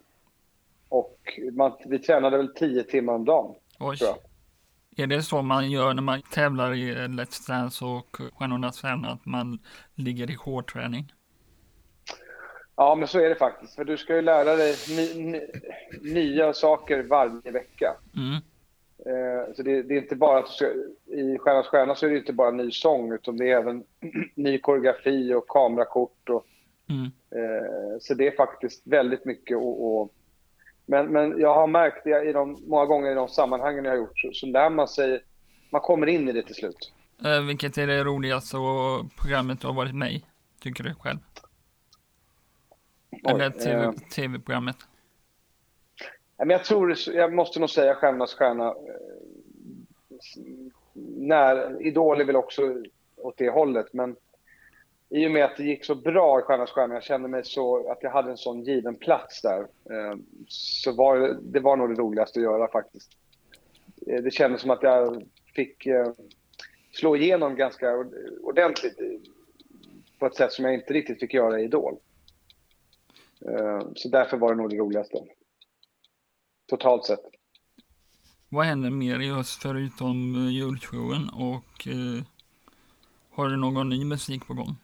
och 0.88 1.18
man, 1.52 1.72
vi 1.86 1.98
tränade 1.98 2.36
väl 2.36 2.54
tio 2.54 2.82
timmar 2.82 3.12
om 3.12 3.24
dagen. 3.24 3.54
Oj. 3.78 3.96
Tror 3.96 4.10
jag. 4.10 4.18
Är 5.04 5.06
det 5.06 5.22
så 5.22 5.42
man 5.42 5.70
gör 5.70 5.94
när 5.94 6.02
man 6.02 6.22
tävlar 6.22 6.74
i 6.74 6.94
Let's 6.94 7.48
Dance 7.48 7.84
och 7.84 8.16
Stjärnornas 8.34 8.80
stjärna, 8.80 9.08
att 9.08 9.26
man 9.26 9.58
ligger 9.94 10.30
i 10.30 10.34
hårdträning? 10.34 11.12
Ja, 12.76 12.94
men 12.94 13.08
så 13.08 13.18
är 13.18 13.28
det 13.28 13.34
faktiskt. 13.34 13.74
För 13.74 13.84
du 13.84 13.96
ska 13.96 14.14
ju 14.16 14.22
lära 14.22 14.56
dig 14.56 14.74
ny, 14.96 15.24
ny, 15.24 15.40
nya 16.02 16.52
saker 16.52 17.02
varje 17.02 17.50
vecka. 17.50 17.96
Mm. 18.16 18.40
Eh, 19.06 19.54
så 19.54 19.62
det, 19.62 19.82
det 19.82 19.94
är 19.94 20.02
inte 20.02 20.16
bara 20.16 20.38
att 20.38 20.62
i 21.06 21.38
Stjärnas 21.38 21.66
stjärna 21.66 21.94
så 21.94 22.06
är 22.06 22.10
det 22.10 22.18
inte 22.18 22.32
bara 22.32 22.50
ny 22.50 22.70
sång 22.70 23.12
utan 23.12 23.36
det 23.36 23.50
är 23.50 23.56
även 23.56 23.84
ny 24.34 24.58
koreografi 24.58 25.34
och 25.34 25.48
kamerakort. 25.48 26.28
Och, 26.30 26.46
Mm. 26.90 27.04
eh, 27.30 27.98
så 28.00 28.14
det 28.14 28.26
är 28.26 28.36
faktiskt 28.36 28.82
väldigt 28.86 29.24
mycket. 29.24 29.56
Och, 29.56 30.00
och, 30.00 30.12
men, 30.86 31.06
men 31.06 31.38
jag 31.40 31.54
har 31.54 31.66
märkt 31.66 32.04
det 32.04 32.24
i 32.28 32.32
de, 32.32 32.58
många 32.66 32.86
gånger 32.86 33.10
i 33.10 33.14
de 33.14 33.28
sammanhangen 33.28 33.84
jag 33.84 33.92
har 33.92 33.98
gjort 33.98 34.18
så, 34.18 34.32
så 34.32 34.46
lär 34.46 34.70
man 34.70 34.88
sig, 34.88 35.20
man 35.70 35.80
kommer 35.80 36.06
in 36.06 36.28
i 36.28 36.32
det 36.32 36.42
till 36.42 36.54
slut. 36.54 36.92
Eh, 37.24 37.40
vilket 37.46 37.78
är 37.78 37.86
det 37.86 38.04
roligaste 38.04 38.56
programmet 39.20 39.60
du 39.60 39.66
har 39.66 39.74
varit 39.74 39.94
med 39.94 40.12
i, 40.12 40.24
tycker 40.60 40.84
du 40.84 40.94
själv? 40.94 41.18
Eller 43.28 43.44
eh, 43.46 43.50
TV, 43.50 43.92
tv-programmet? 44.14 44.76
Men 46.38 46.50
jag 46.50 46.64
tror, 46.64 46.94
jag 47.14 47.32
måste 47.32 47.60
nog 47.60 47.70
säga 47.70 47.94
Stjärnornas 47.94 48.34
stjärna. 48.34 48.66
Eh, 48.68 48.74
när, 51.16 51.82
Idol 51.86 52.20
är 52.20 52.24
väl 52.24 52.36
också 52.36 52.62
åt 53.16 53.38
det 53.38 53.50
hållet, 53.50 53.92
men 53.92 54.16
i 55.08 55.26
och 55.26 55.30
med 55.30 55.44
att 55.44 55.56
det 55.56 55.64
gick 55.64 55.84
så 55.84 55.94
bra 55.94 56.40
i 56.40 56.42
Stjärnornas 56.42 56.70
stjärna, 56.70 56.94
jag 56.94 57.02
kände 57.02 57.28
mig 57.28 57.44
så, 57.44 57.90
att 57.90 58.02
jag 58.02 58.10
hade 58.10 58.30
en 58.30 58.36
sån 58.36 58.62
given 58.62 58.94
plats 58.94 59.42
där, 59.42 59.60
eh, 59.60 60.16
så 60.48 60.92
var 60.92 61.38
det, 61.42 61.60
var 61.60 61.76
nog 61.76 61.88
det 61.88 62.02
roligaste 62.02 62.38
att 62.38 62.44
göra 62.44 62.68
faktiskt. 62.68 63.10
Eh, 64.06 64.22
det 64.22 64.30
kändes 64.30 64.60
som 64.60 64.70
att 64.70 64.82
jag 64.82 65.22
fick 65.54 65.88
slå 66.92 67.16
igenom 67.16 67.56
ganska 67.56 68.04
ordentligt 68.42 68.98
på 70.18 70.26
ett 70.26 70.34
sätt 70.34 70.52
som 70.52 70.64
jag 70.64 70.74
inte 70.74 70.92
riktigt 70.92 71.20
fick 71.20 71.34
göra 71.34 71.60
i 71.60 71.64
Idol. 71.64 71.96
Så 73.94 74.08
därför 74.08 74.36
var 74.36 74.50
det 74.50 74.62
nog 74.62 74.70
det 74.70 74.76
roligaste. 74.76 75.18
Totalt 76.68 77.04
sett. 77.04 77.20
Vad 78.48 78.66
händer 78.66 78.90
mer 78.90 79.20
i 79.20 79.28
höst 79.28 79.62
förutom 79.62 80.36
uh, 80.36 80.52
julshowen 80.52 81.28
och 81.28 81.86
eh, 81.86 82.24
har 83.30 83.48
du 83.48 83.56
någon 83.56 83.88
ny 83.88 84.04
musik 84.04 84.46
på 84.46 84.54
gång? 84.54 84.76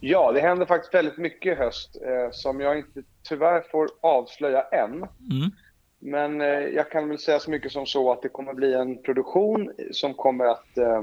Ja, 0.00 0.32
det 0.32 0.40
händer 0.40 0.66
faktiskt 0.66 0.94
väldigt 0.94 1.18
mycket 1.18 1.52
i 1.52 1.54
höst 1.54 1.96
eh, 2.02 2.30
som 2.32 2.60
jag 2.60 2.78
inte 2.78 3.02
tyvärr 3.22 3.64
får 3.70 3.88
avslöja 4.00 4.62
än. 4.62 4.92
Mm. 4.92 5.50
Men 5.98 6.40
eh, 6.40 6.46
jag 6.48 6.90
kan 6.90 7.08
väl 7.08 7.18
säga 7.18 7.38
så 7.38 7.50
mycket 7.50 7.72
som 7.72 7.86
så 7.86 8.12
att 8.12 8.22
det 8.22 8.28
kommer 8.28 8.54
bli 8.54 8.74
en 8.74 9.02
produktion 9.02 9.72
som 9.92 10.14
kommer 10.14 10.44
att 10.44 10.78
eh, 10.78 11.02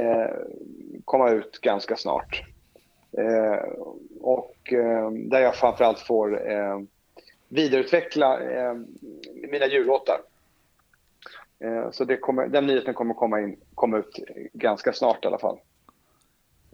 eh, 0.00 0.30
komma 1.04 1.30
ut 1.30 1.60
ganska 1.60 1.96
snart. 1.96 2.44
Eh, 3.18 3.68
och 4.20 4.72
eh, 4.72 5.10
där 5.10 5.40
jag 5.40 5.54
framförallt 5.54 5.98
får 5.98 6.50
eh, 6.50 6.80
vidareutveckla 7.48 8.40
eh, 8.40 8.74
mina 9.50 9.66
jullåtar. 9.66 10.20
Eh, 11.60 11.90
så 11.90 12.04
det 12.04 12.16
kommer, 12.16 12.48
den 12.48 12.66
nyheten 12.66 12.94
kommer 12.94 13.14
komma, 13.14 13.40
in, 13.40 13.56
komma 13.74 13.98
ut 13.98 14.18
ganska 14.52 14.92
snart 14.92 15.24
i 15.24 15.28
alla 15.28 15.38
fall. 15.38 15.58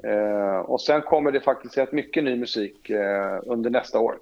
Eh, 0.04 0.58
och 0.58 0.80
sen 0.80 1.02
kommer 1.02 1.32
det 1.32 1.40
faktiskt 1.40 1.78
rätt 1.78 1.92
mycket 1.92 2.24
ny 2.24 2.36
musik 2.36 2.90
eh, 2.90 3.40
under 3.46 3.70
nästa 3.70 4.00
år. 4.00 4.18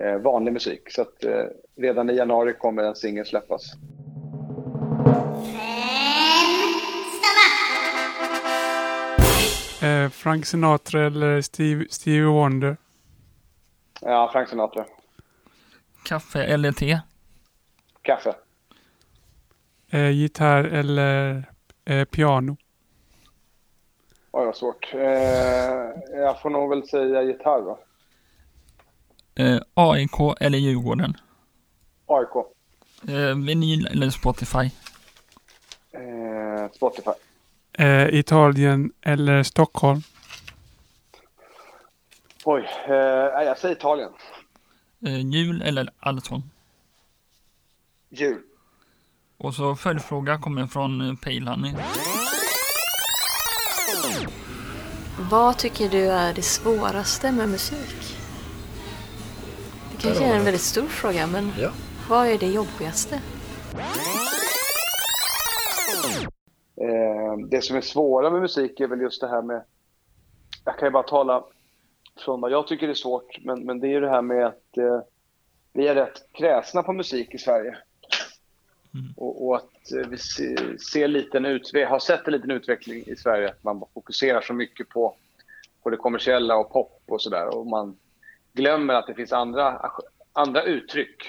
Eh, 0.00 0.16
vanlig 0.16 0.52
musik. 0.52 0.90
Så 0.90 1.02
att 1.02 1.24
eh, 1.24 1.44
redan 1.76 2.10
i 2.10 2.14
januari 2.14 2.54
kommer 2.54 2.82
en 2.82 2.94
singel 2.94 3.26
släppas. 3.26 3.72
Frank 10.12 10.46
Sinatra 10.46 11.06
eller 11.06 11.40
Steve, 11.40 11.84
Stevie 11.90 12.24
Wonder? 12.24 12.76
Ja, 14.00 14.30
Frank 14.32 14.48
Sinatra. 14.48 14.84
Kaffe 16.06 16.44
eller 16.44 16.72
te? 16.72 17.00
Kaffe. 18.02 18.34
Eh, 19.90 20.10
gitarr 20.10 20.64
eller 20.64 21.44
eh, 21.84 22.04
piano? 22.04 22.56
Oj, 24.30 24.44
vad 24.46 24.56
svårt. 24.56 24.94
Eh, 24.94 25.00
jag 26.14 26.40
får 26.42 26.50
nog 26.50 26.70
väl 26.70 26.88
säga 26.88 27.22
gitarr 27.22 27.60
va? 27.60 27.78
Eh, 29.34 29.60
AIK 29.74 30.20
eller 30.40 30.58
Djurgården? 30.58 31.16
AIK. 32.06 32.46
Eh, 33.08 33.36
vinyl 33.46 33.86
eller 33.86 34.10
Spotify? 34.10 34.70
Eh, 35.92 36.70
Spotify. 36.72 37.10
Eh, 37.78 38.08
Italien 38.14 38.92
eller 39.02 39.42
Stockholm? 39.42 40.00
Oj, 42.44 42.68
eh, 42.88 42.94
jag 43.44 43.58
säger 43.58 43.76
Italien. 43.76 44.10
Eh, 45.00 45.20
jul 45.20 45.62
eller 45.62 45.90
allsång? 46.00 46.42
Jul. 48.08 48.42
Och 49.38 49.54
så 49.54 49.76
följdfråga 49.76 50.38
kommer 50.38 50.66
från 50.66 51.00
eh, 51.00 51.14
Pejlani. 51.16 51.74
Vad 55.30 55.58
tycker 55.58 55.88
du 55.88 56.10
är 56.10 56.34
det 56.34 56.42
svåraste 56.42 57.32
med 57.32 57.48
musik? 57.48 58.16
Det 59.92 60.02
kanske 60.02 60.24
är 60.24 60.36
en 60.36 60.44
väldigt 60.44 60.62
stor 60.62 60.86
fråga, 60.86 61.26
men 61.26 61.52
Ja. 61.58 61.70
vad 62.08 62.26
är 62.26 62.38
det 62.38 62.46
jobbigaste? 62.46 63.20
Eh, 66.80 67.46
det 67.50 67.62
som 67.64 67.76
är 67.76 67.80
svåra 67.80 68.30
med 68.30 68.40
musik 68.40 68.80
är 68.80 68.86
väl 68.86 69.00
just 69.00 69.20
det 69.20 69.28
här 69.28 69.42
med... 69.42 69.64
Jag 70.64 70.78
kan 70.78 70.86
ju 70.88 70.92
bara 70.92 71.02
tala 71.02 71.44
från 72.24 72.40
vad 72.40 72.50
jag 72.50 72.66
tycker 72.66 72.88
är 72.88 72.94
svårt, 72.94 73.38
men, 73.44 73.64
men 73.64 73.80
det 73.80 73.86
är 73.86 73.90
ju 73.90 74.00
det 74.00 74.10
här 74.10 74.22
med 74.22 74.46
att 74.46 74.76
eh, 74.76 75.00
vi 75.72 75.88
är 75.88 75.94
rätt 75.94 76.32
kräsna 76.32 76.82
på 76.82 76.92
musik 76.92 77.34
i 77.34 77.38
Sverige. 77.38 77.78
Och, 79.16 79.46
och 79.46 79.56
att 79.56 79.92
eh, 79.92 80.08
vi 80.08 80.18
ser, 80.18 80.76
ser 80.92 81.08
liten 81.08 81.46
utve- 81.46 81.86
har 81.86 81.98
sett 81.98 82.26
en 82.26 82.32
liten 82.32 82.50
utveckling 82.50 83.04
i 83.06 83.16
Sverige, 83.16 83.48
att 83.48 83.64
man 83.64 83.84
fokuserar 83.94 84.40
så 84.40 84.52
mycket 84.54 84.88
på, 84.88 85.16
på 85.82 85.90
det 85.90 85.96
kommersiella 85.96 86.56
och 86.56 86.72
pop 86.72 87.02
och 87.06 87.22
sådär. 87.22 87.56
Och 87.56 87.66
man 87.66 87.96
glömmer 88.52 88.94
att 88.94 89.06
det 89.06 89.14
finns 89.14 89.32
andra, 89.32 89.90
andra 90.32 90.62
uttryck 90.62 91.22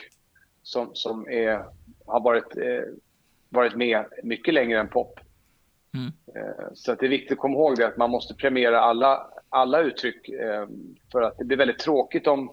som, 0.63 0.89
som 0.93 1.27
är, 1.29 1.65
har 2.05 2.19
varit, 2.19 2.57
eh, 2.57 2.83
varit 3.49 3.75
med 3.75 4.05
mycket 4.23 4.53
längre 4.53 4.79
än 4.79 4.87
pop. 4.87 5.19
Mm. 5.93 6.11
Eh, 6.35 6.65
Så 6.73 6.91
att 6.91 6.99
det 6.99 7.05
är 7.05 7.09
viktigt 7.09 7.31
att 7.31 7.37
komma 7.37 7.53
ihåg 7.57 7.77
det, 7.77 7.87
att 7.87 7.97
man 7.97 8.09
måste 8.09 8.33
premiera 8.33 8.81
alla, 8.81 9.29
alla 9.49 9.79
uttryck. 9.81 10.29
eh, 10.29 10.67
För 11.11 11.21
att 11.21 11.37
det 11.37 11.43
blir 11.45 11.57
väldigt 11.57 11.79
tråkigt 11.79 12.27
om, 12.27 12.51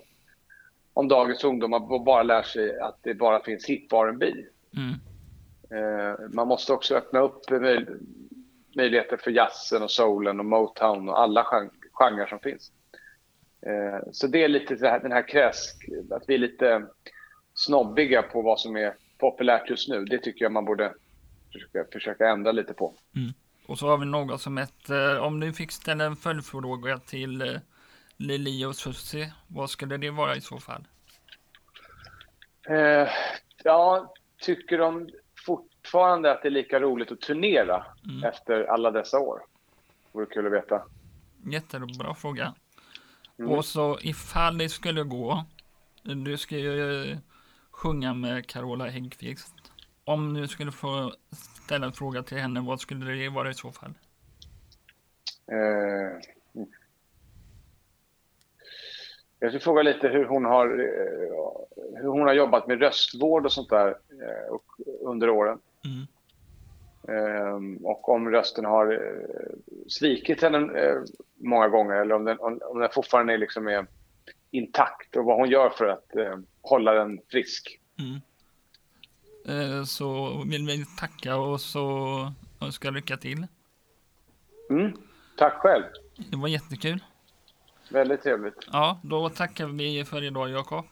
om 0.93 1.09
dagens 1.09 1.45
ungdomar 1.45 2.05
bara 2.05 2.23
lär 2.23 2.43
sig 2.43 2.79
att 2.81 2.99
det 3.03 3.15
bara 3.15 3.43
finns 3.43 3.67
hip 3.67 3.93
och 3.93 4.09
R&B. 4.09 4.33
Mm. 4.77 4.95
Eh, 5.71 6.19
Man 6.33 6.49
måste 6.49 6.73
också 6.73 6.95
öppna 6.95 7.21
upp 7.21 7.51
möj- 7.51 7.99
möjligheter 8.77 9.17
för 9.17 9.31
jazzen 9.31 9.83
och 9.83 9.91
soulen 9.91 10.39
och 10.41 10.47
motown 10.47 11.09
och 11.09 11.21
alla 11.21 11.47
gen- 11.53 11.71
genrer 11.93 12.27
som 12.27 12.39
finns. 12.39 12.73
Eh, 13.67 13.99
Så 14.13 14.27
det 14.27 14.45
är 14.45 14.49
lite 14.49 14.75
det 14.75 14.89
här, 14.89 15.01
den 15.01 15.13
här 15.13 15.29
kräs, 15.29 15.75
att 16.11 16.23
vi 16.29 16.35
är 16.35 16.39
lite 16.39 16.87
snobbiga 17.55 18.23
på 18.23 18.43
vad 18.43 18.61
som 18.61 18.77
är 18.77 18.95
populärt 19.19 19.71
just 19.71 19.89
nu. 19.89 20.05
Det 20.05 20.19
tycker 20.19 20.45
jag 20.45 20.53
man 20.53 20.65
borde 20.65 20.95
försöka, 21.53 21.85
försöka 21.93 22.29
ändra 22.29 22.53
lite 22.53 22.75
på. 22.75 22.95
Och 23.67 23.79
så 23.79 23.89
har 23.89 23.99
vi 23.99 24.07
något 24.07 24.41
som 24.41 24.59
heter, 24.59 25.21
om 25.21 25.41
du 25.41 25.53
fick 25.53 25.73
ställa 25.73 26.05
en 26.05 26.17
följdfråga 26.17 26.99
till 26.99 27.43
eh, 27.43 27.61
Lili 28.17 28.65
och 28.65 28.77
Susie, 28.77 29.33
vad 29.47 29.71
skulle 29.71 29.97
det 29.97 30.11
vara 30.11 30.37
i 30.37 30.41
så 30.41 30.59
fall? 30.59 30.87
Eh, 32.69 33.09
ja, 33.65 34.13
tycker 34.41 34.79
de 34.79 35.09
fortfarande 35.47 36.33
att 36.33 36.43
det 36.43 36.49
är 36.49 36.51
lika 36.51 36.81
roligt 36.81 37.13
att 37.13 37.21
turnera 37.21 37.87
Mm. 38.05 38.25
efter 38.25 38.65
alla 38.65 38.91
dessa 38.91 39.19
år? 39.19 39.41
Vore 40.13 40.27
kul 40.27 40.47
att 40.47 40.53
veta. 40.53 40.83
Jättebra 41.47 42.15
fråga. 42.15 42.55
Mm. 43.39 43.51
Och 43.51 43.65
så 43.65 43.99
ifall 44.01 44.59
det 44.59 44.69
skulle 44.69 45.03
gå, 45.03 45.45
du 46.03 46.37
ska 46.39 46.59
ju 46.59 47.05
eh, 47.11 47.19
sjunga 47.71 48.15
med 48.15 48.47
Carola 48.47 48.87
Häggkvist. 48.87 49.55
Om 50.05 50.35
du 50.35 50.49
skulle 50.49 50.73
få 50.73 51.13
ställa 51.65 51.87
en 51.87 51.93
fråga 51.93 52.23
till 52.23 52.39
henne, 52.39 52.61
vad 52.61 52.81
skulle 52.81 53.13
det 53.13 53.29
vara 53.29 53.51
i 53.51 53.55
så 53.55 53.73
fall? 53.73 53.95
Eh, 55.53 56.11
mm. 56.55 56.69
Jag 59.39 59.51
skulle 59.51 59.61
fråga 59.61 59.83
lite 59.83 60.09
hur 60.09 60.25
hon 60.25 60.45
har, 60.45 60.67
eh, 60.67 62.01
hur 62.01 62.09
hon 62.09 62.23
har 62.23 62.33
jobbat 62.33 62.67
med 62.67 62.81
röstvård 62.81 63.45
och 63.45 63.53
sånt 63.53 63.71
där 63.71 63.89
eh, 63.89 64.53
och, 64.53 64.65
under 65.01 65.31
åren. 65.31 65.59
Mm. 65.85 66.07
Ehm, 67.09 67.77
och 67.77 68.09
om 68.09 68.31
rösten 68.31 68.65
har 68.65 68.93
eh, 68.93 69.55
svikit 69.89 70.43
henne 70.43 70.81
eh, 70.81 71.03
många 71.37 71.69
gånger 71.69 71.95
eller 71.95 72.15
om 72.15 72.25
den, 72.25 72.41
om, 72.41 72.61
om 72.63 72.79
den 72.79 72.91
fortfarande 72.93 73.33
är, 73.33 73.39
liksom 73.39 73.69
är 73.69 73.87
intakt 74.51 75.17
och 75.17 75.25
vad 75.25 75.37
hon 75.37 75.49
gör 75.49 75.71
för 75.71 75.89
att 75.89 76.17
eh, 76.17 76.39
hålla 76.61 76.93
den 76.93 77.21
frisk. 77.29 77.81
Mm. 77.99 78.21
Eh, 79.49 79.85
så 79.85 80.43
vill 80.47 80.67
vi 80.67 80.85
tacka 80.99 81.37
och 81.37 81.61
så 81.61 82.33
önska 82.61 82.91
lycka 82.91 83.17
till. 83.17 83.47
Mm. 84.71 84.93
Tack 85.39 85.55
själv. 85.55 85.85
Det 86.31 86.37
var 86.37 86.49
jättekul. 86.49 87.05
Väldigt 87.89 88.23
trevligt. 88.23 88.69
Ja, 88.73 88.99
då 89.03 89.29
tackar 89.29 89.67
vi 89.67 90.05
för 90.05 90.23
idag 90.23 90.51
Jakob. 90.51 90.85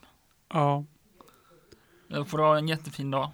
Ja. 0.53 0.83
Eh, 2.13 2.25
Får 2.25 2.37
ha 2.39 2.57
en 2.57 2.67
jättefin 2.67 3.11
dag. 3.11 3.29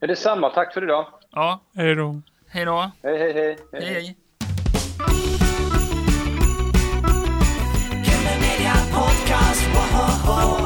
Ja, 0.00 0.06
detsamma. 0.06 0.50
Tack 0.50 0.74
för 0.74 0.82
idag. 0.84 1.06
Ja, 1.30 1.60
Hej 1.74 1.94
då. 1.94 2.22
hej 2.46 2.64
då. 2.64 2.90
Hej, 3.02 3.18
hej, 3.18 3.32
hej. 3.32 3.58
Hej 3.72 3.84
hej. 3.94 4.16
Media 8.40 8.74
Podcast. 8.94 9.62
Whoa, 9.74 10.59